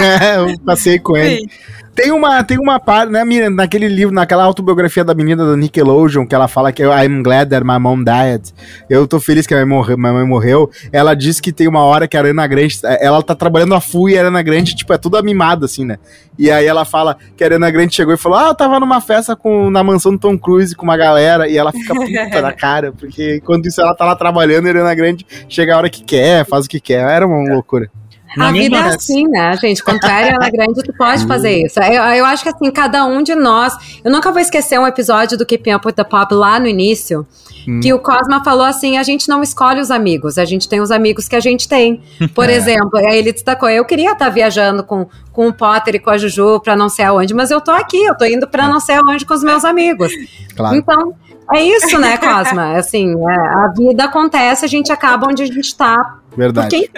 [0.00, 1.42] é, eu passei com ele.
[1.42, 1.48] Sim.
[1.94, 6.24] Tem uma, tem uma parte, né, Miriam, naquele livro, naquela autobiografia da menina da Nickelodeon,
[6.24, 8.54] que ela fala que I'm glad that my mom died.
[8.88, 10.70] Eu tô feliz que a minha, morre, minha mãe morreu.
[10.92, 14.08] Ela diz que tem uma hora que a Arana Grande, ela tá trabalhando a FU
[14.08, 15.98] e a Arana Grande, tipo, é tudo amimada, assim, né?
[16.38, 19.00] E aí ela fala que a Arana Grande chegou e falou: Ah, eu tava numa
[19.00, 22.52] festa com, na mansão do Tom Cruise com uma galera, e ela fica puta da
[22.52, 26.02] cara, porque enquanto isso ela tá lá trabalhando, a Arana Grande chega a hora que
[26.02, 27.00] quer, faz o que quer.
[27.00, 27.90] Era uma loucura.
[28.36, 29.82] Na a vida é assim, né, gente?
[29.82, 31.80] Quando tu é grande, tu pode fazer isso.
[31.80, 33.74] Eu, eu acho que assim, cada um de nós.
[34.04, 37.26] Eu nunca vou esquecer um episódio do Keeping Up with the Pop lá no início.
[37.68, 37.80] Hum.
[37.80, 40.90] Que o Cosma falou assim: a gente não escolhe os amigos, a gente tem os
[40.90, 42.00] amigos que a gente tem.
[42.34, 42.54] Por é.
[42.54, 46.18] exemplo, aí ele destacou: eu queria estar viajando com, com o Potter e com a
[46.18, 48.96] Juju pra não sei aonde, mas eu tô aqui, eu tô indo pra não sei
[48.96, 50.12] aonde com os meus amigos.
[50.56, 50.76] Claro.
[50.76, 51.14] Então,
[51.52, 52.76] é isso, né, Cosma?
[52.76, 56.19] Assim, é, a vida acontece, a gente acaba onde a gente tá.
[56.36, 56.90] Verdade.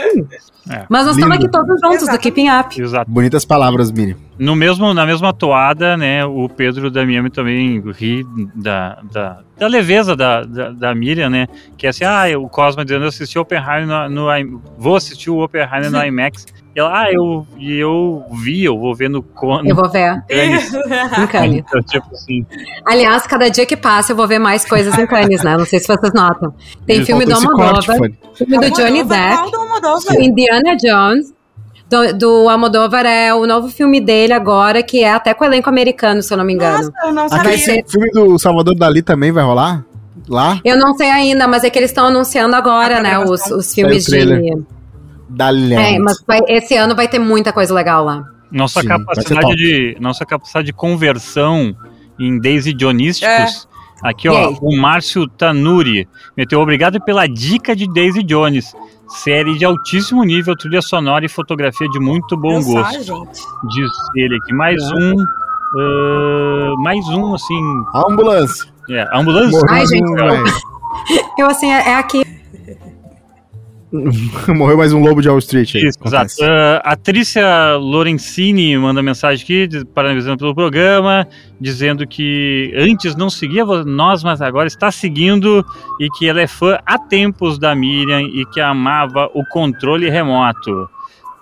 [0.70, 0.86] É.
[0.88, 2.18] Mas nós estamos aqui todos juntos Exato.
[2.18, 2.80] do Keeping Up.
[2.80, 3.10] Exato.
[3.10, 4.16] Bonitas palavras, Miriam.
[4.38, 8.24] No mesmo, na mesma toada, né, o Pedro da Miami também ri
[8.54, 12.84] da, da, da leveza da, da, da, Miriam, né, que é assim, ah, o Cosma
[12.84, 17.02] dizendo, eu assisti o Oppenheimer no, no vou assistir o Oppenheimer no IMAX, e ela,
[17.02, 19.68] ah, eu, eu vi, eu vou ver no Cono.
[19.68, 20.22] Eu vou ver.
[20.30, 21.58] em Cannes.
[21.58, 22.46] Então, tipo assim.
[22.84, 25.56] Aliás, cada dia que passa eu vou ver mais coisas em Cannes, né?
[25.56, 26.54] Não sei se vocês notam.
[26.86, 27.96] Tem filme do Almodóvar,
[28.34, 31.32] filme do Johnny Depp, Indiana Jones.
[31.90, 35.68] Do, do Almodóvar é o novo filme dele agora, que é até com o elenco
[35.68, 36.78] americano, se eu não me engano.
[36.78, 37.50] Nossa, eu não sabia.
[37.50, 39.84] Aquele filme do Salvador Dali também vai rolar?
[40.26, 40.58] Lá?
[40.64, 43.74] Eu não sei ainda, mas é que eles estão anunciando agora, ah, né, os, os
[43.74, 44.62] filmes de
[45.32, 48.24] da É, mas vai, esse ano vai ter muita coisa legal lá.
[48.50, 51.74] Nossa Sim, capacidade de nossa capacidade de conversão
[52.18, 53.66] em Daisy Jonísticos.
[53.68, 53.72] É.
[54.02, 58.74] Aqui, ó, o Márcio Tanuri meteu obrigado pela dica de Daisy Jones.
[59.08, 63.02] Série de altíssimo nível, trilha sonora e fotografia de muito bom Eu gosto.
[63.02, 63.40] Gente.
[63.68, 64.52] Diz ele aqui.
[64.54, 64.94] Mais é.
[64.94, 65.14] um.
[65.74, 67.60] Uh, mais um, assim.
[67.94, 68.72] A ambulância.
[68.90, 69.60] É, a ambulância?
[69.70, 70.04] Ai, gente.
[71.38, 72.22] Eu, assim, é, é aqui.
[74.48, 75.74] Morreu mais um lobo de Wall Street.
[75.74, 76.32] Aí, Isso, exato.
[76.40, 81.26] Uh, a Trícia Lorenzini manda mensagem aqui, parabenizando pelo programa,
[81.60, 85.64] dizendo que antes não seguia nós, mas agora está seguindo
[86.00, 90.88] e que ela é fã há tempos da Miriam e que amava o controle remoto.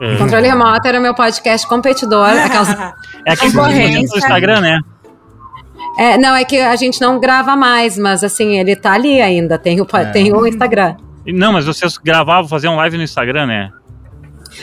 [0.00, 2.30] O controle remoto era meu podcast competidor.
[3.26, 4.80] É aquele do Instagram, né?
[5.98, 9.58] É, não, é que a gente não grava mais, mas assim, ele tá ali ainda,
[9.58, 10.04] tem o, é.
[10.06, 10.96] tem o Instagram.
[11.26, 13.70] Não, mas vocês gravavam, faziam live no Instagram, né?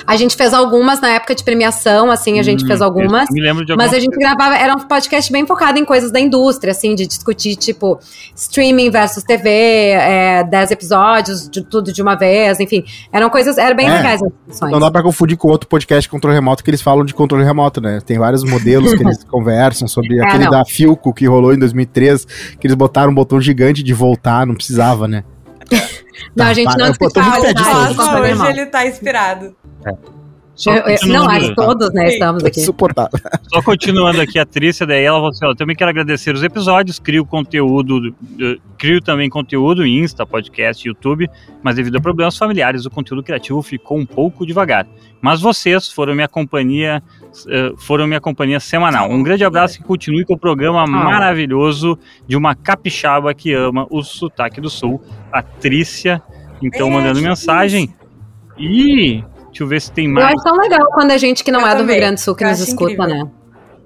[0.06, 3.30] A gente fez algumas na época de premiação, assim, a gente hum, fez algumas.
[3.32, 4.36] Me lembro de Mas a gente coisa.
[4.36, 8.00] gravava, era um podcast bem focado em coisas da indústria, assim, de discutir, tipo,
[8.36, 12.84] streaming versus TV, é, 10 episódios, de tudo de uma vez, enfim.
[13.12, 14.72] Eram coisas, eram bem é, legais as discussões.
[14.72, 17.82] Não dá pra confundir com outro podcast controle remoto que eles falam de controle remoto,
[17.82, 18.00] né?
[18.06, 20.52] Tem vários modelos que eles conversam sobre é, aquele não.
[20.52, 22.26] da Filco que rolou em 2003,
[22.60, 25.24] que eles botaram um botão gigante de voltar, não precisava, né?
[26.36, 27.40] Não, a gente não escutava.
[27.40, 29.56] Hoje ele tá inspirado.
[29.86, 30.18] É.
[31.08, 32.62] Não, acho todos, né, estamos aqui.
[32.62, 33.20] Suportável.
[33.48, 36.98] Só continuando aqui a Trícia, daí ela falou assim, ó, também quero agradecer os episódios,
[36.98, 38.16] crio conteúdo,
[38.78, 41.30] crio também conteúdo em Insta, podcast, YouTube,
[41.62, 44.88] mas devido a problemas familiares, o conteúdo criativo ficou um pouco devagar.
[45.22, 47.02] Mas vocês foram minha companhia,
[47.48, 49.10] eh, foram minha companhia semanal.
[49.10, 50.88] Um grande abraço e continue com o programa ah.
[50.88, 51.98] maravilhoso
[52.28, 55.02] de uma capixaba que ama o sotaque do sul,
[55.32, 56.22] a Trícia,
[56.62, 57.94] então mandando mensagem.
[58.58, 59.24] E
[59.58, 60.30] Deixa eu ver se tem mais.
[60.30, 62.20] Eu acho tão legal quando a gente que não eu é do Rio Grande do
[62.22, 63.26] Sul que nos escuta, incrível.
[63.26, 63.32] né?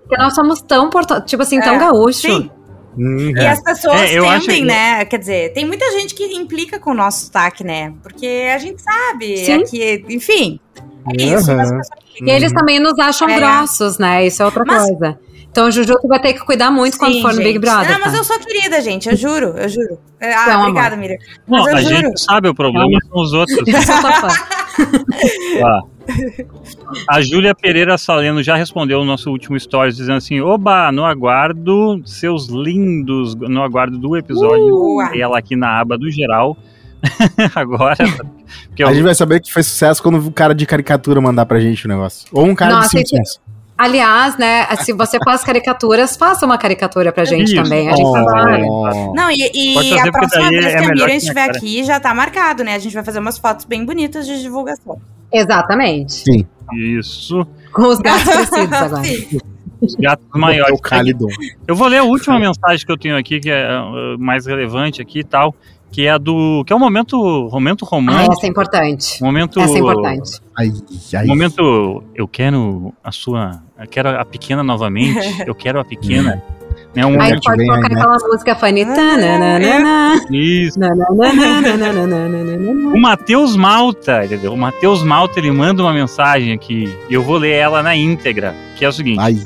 [0.01, 0.89] Porque nós somos tão,
[1.25, 2.27] tipo assim, tão é, gaúcho.
[2.27, 2.51] Sim.
[2.97, 3.43] Hum, é.
[3.43, 5.05] E as pessoas é, tendem, né?
[5.05, 7.93] Quer dizer, tem muita gente que implica com o nosso sotaque, né?
[8.03, 9.61] Porque a gente sabe Sim.
[9.61, 10.59] aqui, enfim.
[11.17, 11.49] É isso.
[11.49, 11.81] Uhum.
[12.21, 13.37] E eles também nos acham é.
[13.37, 14.27] grossos, né?
[14.27, 15.17] Isso é outra Mas, coisa.
[15.49, 17.91] Então, Juju, tu vai ter que cuidar muito Sim, quando for no Big Brother.
[17.91, 18.17] Não, mas tá?
[18.17, 19.07] eu sou querida, gente.
[19.07, 19.97] Eu juro, eu juro.
[20.19, 21.17] É, ah, então, obrigada, Miriam.
[21.47, 21.95] Não, a juro.
[21.95, 23.57] gente sabe o problema são os outros.
[23.65, 24.60] Eu sou.
[25.63, 25.81] Ah.
[27.07, 32.01] A Júlia Pereira Saleno já respondeu o nosso último stories dizendo assim: Oba, no aguardo
[32.05, 34.75] seus lindos, no aguardo do episódio.
[34.75, 36.57] Uh, e ela aqui na aba do geral.
[37.55, 37.95] Agora.
[38.85, 41.85] a gente vai saber que foi sucesso quando o cara de caricatura mandar pra gente
[41.85, 42.27] o negócio.
[42.31, 43.39] Ou um cara Nossa, de Simpsons.
[43.81, 47.63] Aliás, né, se você faz caricaturas, faça uma caricatura pra gente Isso.
[47.63, 47.89] também.
[47.89, 49.15] A gente oh.
[49.15, 52.63] Não, e, e a próxima vez é que a Miriam estiver aqui, já tá marcado,
[52.63, 52.75] né?
[52.75, 55.01] A gente vai fazer umas fotos bem bonitas de divulgação.
[55.33, 56.13] Exatamente.
[56.13, 56.45] Sim.
[56.75, 57.43] Isso.
[57.73, 59.01] Com os gatos crescidos agora.
[59.81, 60.79] Os gatos maiores.
[61.67, 65.01] Eu vou ler a última mensagem que eu tenho aqui, que é uh, mais relevante
[65.01, 65.55] aqui e tal
[65.91, 66.63] que é a do.
[66.65, 68.31] que é o momento, momento romântico.
[68.31, 69.21] Ah, essa é importante.
[69.21, 69.59] Momento.
[69.59, 70.39] Essa é importante.
[70.57, 70.71] Ai,
[71.15, 71.25] ai.
[71.25, 72.03] Momento.
[72.15, 73.61] Eu quero a sua.
[73.77, 75.19] Eu quero a pequena novamente.
[75.45, 76.41] eu quero a pequena.
[76.95, 77.95] Né, um Aí pode tocar né?
[77.95, 78.85] aquela música funny.
[80.31, 80.79] Isso.
[82.93, 84.53] o Matheus Malta, entendeu?
[84.53, 86.93] O Matheus Malta, ele manda uma mensagem aqui.
[87.09, 88.55] E eu vou ler ela na íntegra.
[88.75, 89.19] Que é o seguinte.
[89.19, 89.37] Ai.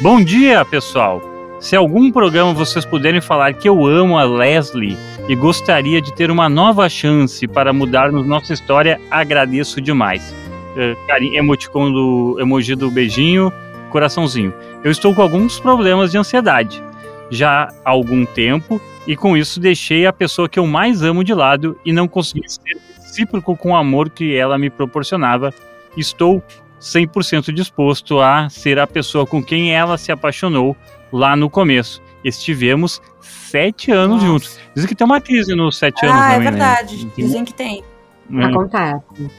[0.00, 1.33] Bom dia, pessoal.
[1.64, 6.30] Se algum programa vocês puderem falar que eu amo a Leslie e gostaria de ter
[6.30, 10.36] uma nova chance para mudarmos nossa história, agradeço demais.
[10.76, 13.50] Uh, emoticon do emoji do beijinho,
[13.88, 14.52] coraçãozinho.
[14.84, 16.82] Eu estou com alguns problemas de ansiedade
[17.30, 21.32] já há algum tempo e com isso deixei a pessoa que eu mais amo de
[21.32, 25.50] lado e não consegui ser recíproco com o amor que ela me proporcionava.
[25.96, 26.42] Estou
[26.78, 30.76] 100% disposto a ser a pessoa com quem ela se apaixonou
[31.14, 32.02] lá no começo.
[32.24, 34.26] Estivemos sete anos Nossa.
[34.26, 34.60] juntos.
[34.74, 36.20] Dizem que tem uma crise nos sete anos.
[36.20, 36.50] Ah, é né?
[36.50, 37.04] verdade.
[37.04, 37.12] Né?
[37.16, 37.84] Dizem que tem.
[38.32, 38.44] É.
[38.44, 39.30] Acontece.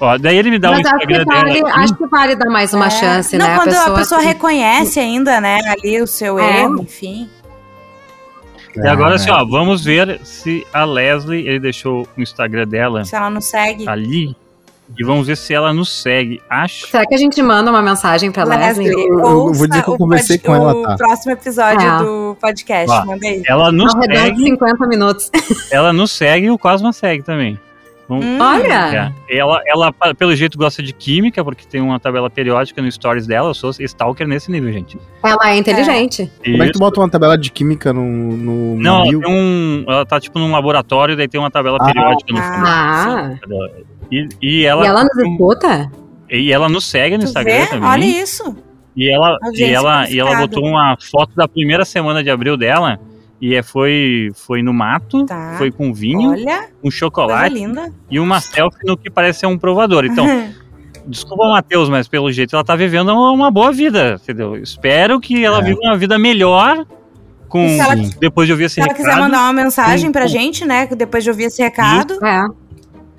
[0.00, 1.74] Ó, daí ele me dá Mas um Instagram vale, dela.
[1.76, 2.90] Acho que vale dar mais uma é.
[2.90, 3.56] chance, Não, né?
[3.56, 4.26] quando a pessoa, a pessoa que...
[4.26, 6.62] reconhece ainda, né, ali o seu é.
[6.62, 7.30] erro, enfim.
[8.76, 13.04] E agora, assim, ó, vamos ver se a Leslie, ele deixou o Instagram dela.
[13.04, 13.88] Se ela não segue.
[13.88, 14.36] Ali.
[14.98, 16.40] E vamos ver se ela nos segue.
[16.48, 16.88] Acho.
[16.88, 18.88] Será que a gente manda uma mensagem pra Leslie?
[18.88, 20.94] Leslie eu, eu, vou dizer que eu conversei com ela, tá?
[20.94, 21.98] O próximo episódio é.
[21.98, 22.90] do podcast.
[22.90, 23.42] Ó, manda aí.
[23.46, 24.44] Ela nos segue.
[24.44, 25.30] 50 minutos.
[25.72, 27.58] Ela nos segue e o Cosma segue também.
[28.08, 28.38] Hum.
[28.38, 29.12] Olha!
[29.28, 29.38] É.
[29.38, 33.50] Ela, ela, pelo jeito, gosta de química, porque tem uma tabela periódica no stories dela.
[33.50, 34.98] Eu sou stalker nesse nível, gente.
[35.22, 36.30] Ela é inteligente.
[36.42, 36.50] É.
[36.50, 38.04] Como é que tu bota uma tabela de química no.
[38.04, 42.32] no Não, ela, um, ela tá tipo num laboratório, daí tem uma tabela ah, periódica
[42.32, 42.66] no fundo.
[42.66, 43.38] Ah!
[44.14, 44.84] E, e ela.
[44.84, 45.92] E ela nos escuta?
[46.30, 47.66] E ela nos segue no tu Instagram vê?
[47.66, 47.88] também.
[47.88, 48.56] Olha isso!
[48.96, 53.00] E ela, e ela, e ela botou uma foto da primeira semana de abril dela
[53.40, 55.56] e é, foi, foi no mato, tá.
[55.58, 57.56] foi com vinho, Olha, um chocolate
[58.08, 60.04] e uma selfie no que parece ser um provador.
[60.04, 60.24] Então,
[61.06, 64.56] desculpa, Matheus, mas pelo jeito ela tá vivendo uma boa vida, entendeu?
[64.56, 65.62] Espero que ela é.
[65.62, 66.86] viva uma vida melhor
[67.48, 68.96] com ela, depois de ouvir esse recado.
[68.96, 72.24] Se ela quiser mandar uma mensagem com, pra gente, né, depois de ouvir esse recado.
[72.24, 72.44] É.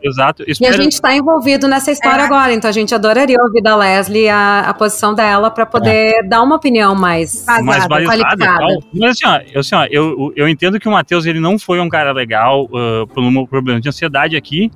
[0.06, 0.44] Exato.
[0.48, 0.72] Espero...
[0.72, 2.26] E a gente está envolvido nessa história é.
[2.26, 6.24] agora, então a gente adoraria ouvir da Leslie a, a posição dela para poder é.
[6.24, 8.68] dar uma opinião mais, mais qualificada.
[8.94, 11.80] Mas assim, ó, eu, assim ó, eu, eu entendo que o Matheus ele não foi
[11.80, 14.72] um cara legal uh, por um problema de ansiedade aqui.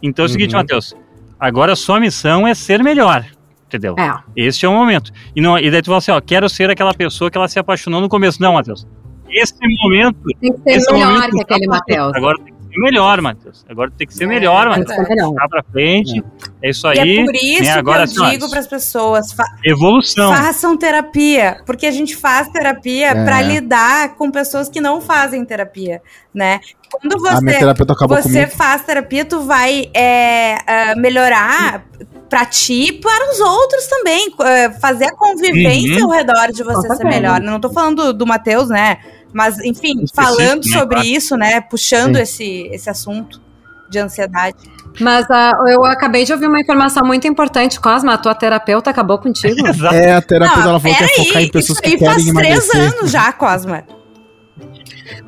[0.00, 0.32] Então é o uhum.
[0.32, 0.94] seguinte, Matheus,
[1.40, 3.24] agora a sua missão é ser melhor.
[3.66, 3.96] Entendeu?
[3.98, 4.14] É.
[4.34, 5.12] Esse é o momento.
[5.34, 7.58] E, não, e daí tu fala assim, ó, quero ser aquela pessoa que ela se
[7.58, 8.40] apaixonou no começo.
[8.40, 8.86] Não, Matheus.
[9.28, 10.16] Esse momento.
[10.40, 12.12] Tem que ser melhor momento, que aquele Matheus.
[12.14, 13.64] Agora tem ser melhor, Matheus.
[13.68, 15.34] Agora tem que ser é, melhor, Matheus.
[15.34, 16.22] Tá pra frente.
[16.62, 16.98] É, é isso aí.
[16.98, 17.72] E é por isso né?
[17.72, 20.34] Agora, que eu assim, digo para as pessoas: evolução.
[20.34, 23.24] Façam terapia, porque a gente faz terapia é.
[23.24, 26.00] para lidar com pessoas que não fazem terapia,
[26.32, 26.60] né?
[26.90, 31.84] Quando você, você faz terapia, tu vai é, uh, melhorar
[32.30, 34.28] para ti e para os outros também.
[34.28, 36.10] Uh, fazer a convivência uhum.
[36.12, 37.40] ao redor de você ser melhor.
[37.40, 38.98] Não tô falando do, do Matheus, né?
[39.32, 41.60] Mas, enfim, falando né, sobre isso, né?
[41.60, 43.40] Puxando esse, esse assunto
[43.90, 44.56] de ansiedade.
[45.00, 48.14] Mas uh, eu acabei de ouvir uma informação muito importante, Cosma.
[48.14, 49.66] A tua terapeuta acabou contigo?
[49.92, 52.56] é, a terapeuta não, ela falou que ia focar em pessoas que querem emagrecer.
[52.56, 53.84] faz três anos já, Cosma.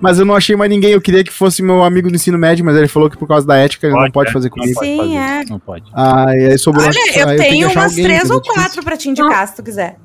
[0.01, 0.93] Mas eu não achei mais ninguém.
[0.93, 3.47] Eu queria que fosse meu amigo do ensino médio, mas ele falou que por causa
[3.47, 4.33] da ética ele não pode é.
[4.33, 4.79] fazer comigo.
[4.81, 5.45] Sim, pode é.
[5.49, 5.85] Não pode.
[5.95, 6.85] Ah, e aí sobrou.
[6.85, 9.97] Olha, eu, eu tenho umas três ou quatro pra te indicar, se tu quiser.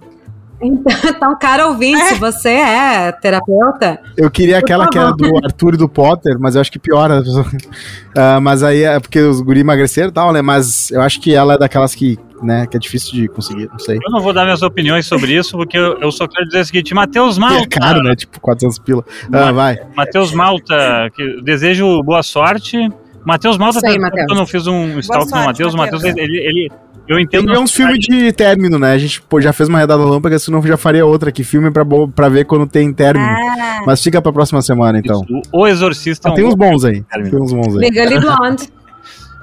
[0.65, 2.15] Então, cara ouvinte, é.
[2.15, 3.99] você é terapeuta?
[4.17, 7.21] Eu queria aquela que era do Arthur e do Potter, mas eu acho que piora.
[7.21, 10.41] uh, mas aí é porque os guri emagreceram e tal, né?
[10.41, 13.79] Mas eu acho que ela é daquelas que, né, que é difícil de conseguir, não
[13.79, 13.97] sei.
[13.97, 16.65] Eu não vou dar minhas opiniões sobre isso, porque eu, eu só quero dizer o
[16.65, 17.63] seguinte, Matheus Malta...
[17.63, 18.15] É caro, né?
[18.15, 19.05] Tipo, 400 pila.
[19.31, 19.77] Ah, vai.
[19.95, 22.77] Matheus Malta, que desejo boa sorte.
[23.25, 23.97] Matheus Malta, Sei,
[24.29, 26.71] eu não fiz um stalk no Matheus, o Matheus, ele, ele
[27.07, 27.51] eu entendo.
[27.51, 28.93] Tem uns filmes de término, né?
[28.93, 31.43] A gente pô, já fez uma redada lâmpada, senão já faria outra aqui.
[31.43, 31.83] Filme pra,
[32.13, 33.25] pra ver quando tem término.
[33.27, 33.83] Ah.
[33.85, 35.21] Mas fica pra próxima semana, então.
[35.23, 35.41] Isso.
[35.51, 36.29] O Exorcista.
[36.29, 37.03] Ah, é tem uns bons aí.
[37.03, 37.89] Tem uns bons aí.
[37.89, 38.69] Legally Blonde.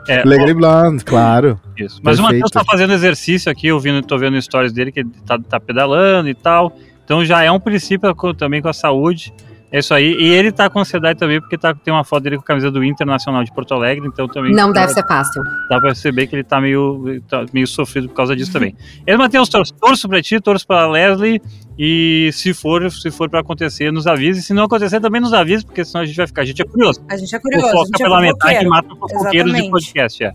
[0.08, 1.60] É, Legally Blonde, claro.
[1.78, 2.00] Isso.
[2.02, 2.20] Mas Perfeito.
[2.20, 5.38] o Matheus tá fazendo exercício aqui, eu vendo, tô vendo stories dele que ele tá,
[5.38, 6.76] tá pedalando e tal.
[7.04, 9.32] Então já é um princípio também com a saúde.
[9.72, 10.14] É isso aí.
[10.18, 12.70] E ele tá com ansiedade também, porque tá, tem uma foto dele com a camisa
[12.70, 14.52] do Internacional de Porto Alegre, então também.
[14.52, 15.42] Não deve ser fácil.
[15.70, 18.76] Dá pra perceber que ele tá meio, tá meio sofrido por causa disso também.
[19.06, 21.40] Ele Matheus, torço, torço pra ti, torço pra Leslie.
[21.78, 24.42] E se for, se for para acontecer, nos avise.
[24.42, 26.42] Se não acontecer, também nos avise, porque senão a gente vai ficar.
[26.42, 27.02] A gente é curioso.
[27.08, 27.66] A gente é curioso.
[27.66, 30.32] Fofoca a gente pela é metade mata fofoqueiros de podcast, é.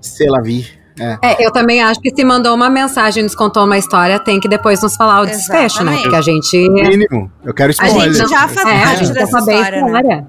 [0.00, 0.79] Sei lá, vi.
[0.98, 1.18] É.
[1.22, 1.46] é.
[1.46, 4.82] eu também acho que se mandou uma mensagem, nos contou uma história, tem que depois
[4.82, 5.98] nos falar o desfecho, né?
[6.02, 6.56] Porque a gente.
[6.68, 7.30] Mínimo.
[7.44, 8.02] Eu quero spoiler.
[8.02, 9.84] A gente já faz é, parte dessa história.
[9.84, 10.26] Né?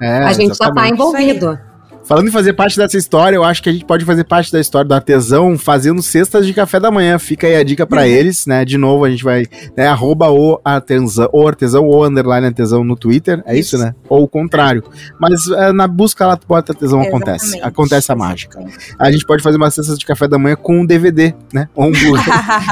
[0.00, 0.58] É, a gente exatamente.
[0.58, 1.65] já tá envolvido.
[2.06, 4.60] Falando em fazer parte dessa história, eu acho que a gente pode fazer parte da
[4.60, 7.18] história do artesão fazendo cestas de café da manhã.
[7.18, 8.06] Fica aí a dica para uhum.
[8.06, 8.64] eles, né?
[8.64, 9.44] De novo, a gente vai,
[9.76, 9.88] né?
[9.88, 13.92] Arroba o artesão, o artesão ou underline artesão no Twitter, é isso, isso né?
[14.08, 14.84] Ou o contrário.
[15.18, 17.24] Mas é, na busca lá, tu bota artesão, Exatamente.
[17.24, 17.60] acontece.
[17.60, 18.60] Acontece a mágica.
[19.00, 21.68] A gente pode fazer uma cesta de café da manhã com um DVD, né?
[21.74, 22.24] Ou um Blu-ray.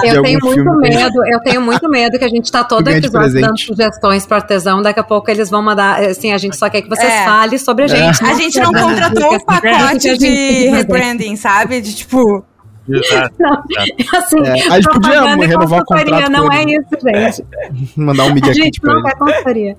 [0.14, 3.58] eu tenho muito medo, eu tenho muito medo que a gente tá todo episódio dando
[3.58, 6.88] sugestões pro artesão, daqui a pouco eles vão mandar, assim, a gente só quer que
[6.88, 7.24] vocês é.
[7.24, 8.24] falem sobre a gente.
[8.24, 8.28] É.
[8.28, 11.80] A gente não contratou um pacote de rebranding, sabe?
[11.80, 12.44] De tipo.
[12.88, 13.34] Exato.
[14.16, 16.30] assim, é, a gente podia renovar o contrato.
[16.30, 17.96] Não é isso, gente.
[17.96, 19.76] Mandar um media A gente não quer consultoria.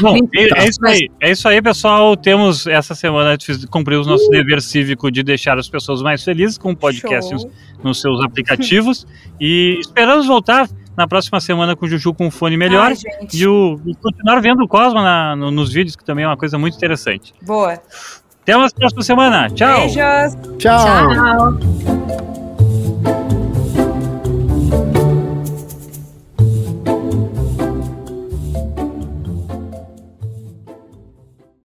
[0.00, 1.10] Bom, é, é, isso aí.
[1.20, 2.16] É isso aí, pessoal.
[2.16, 3.36] Temos essa semana
[3.68, 4.30] cumprir o nosso uh.
[4.30, 7.46] dever cívico de deixar as pessoas mais felizes com o podcast nos,
[7.82, 9.06] nos, seus aplicativos.
[9.40, 13.46] e esperamos voltar na próxima semana com o Juju com um fone melhor Ai, e,
[13.46, 16.58] o, e continuar vendo o Cosmo na, no, nos vídeos, que também é uma coisa
[16.58, 17.32] muito interessante.
[17.42, 17.80] Boa.
[18.42, 19.48] Até uma próxima semana.
[19.50, 19.80] Tchau.
[19.80, 20.36] Beijos.
[20.58, 20.78] Tchau.
[20.88, 22.39] Tchau.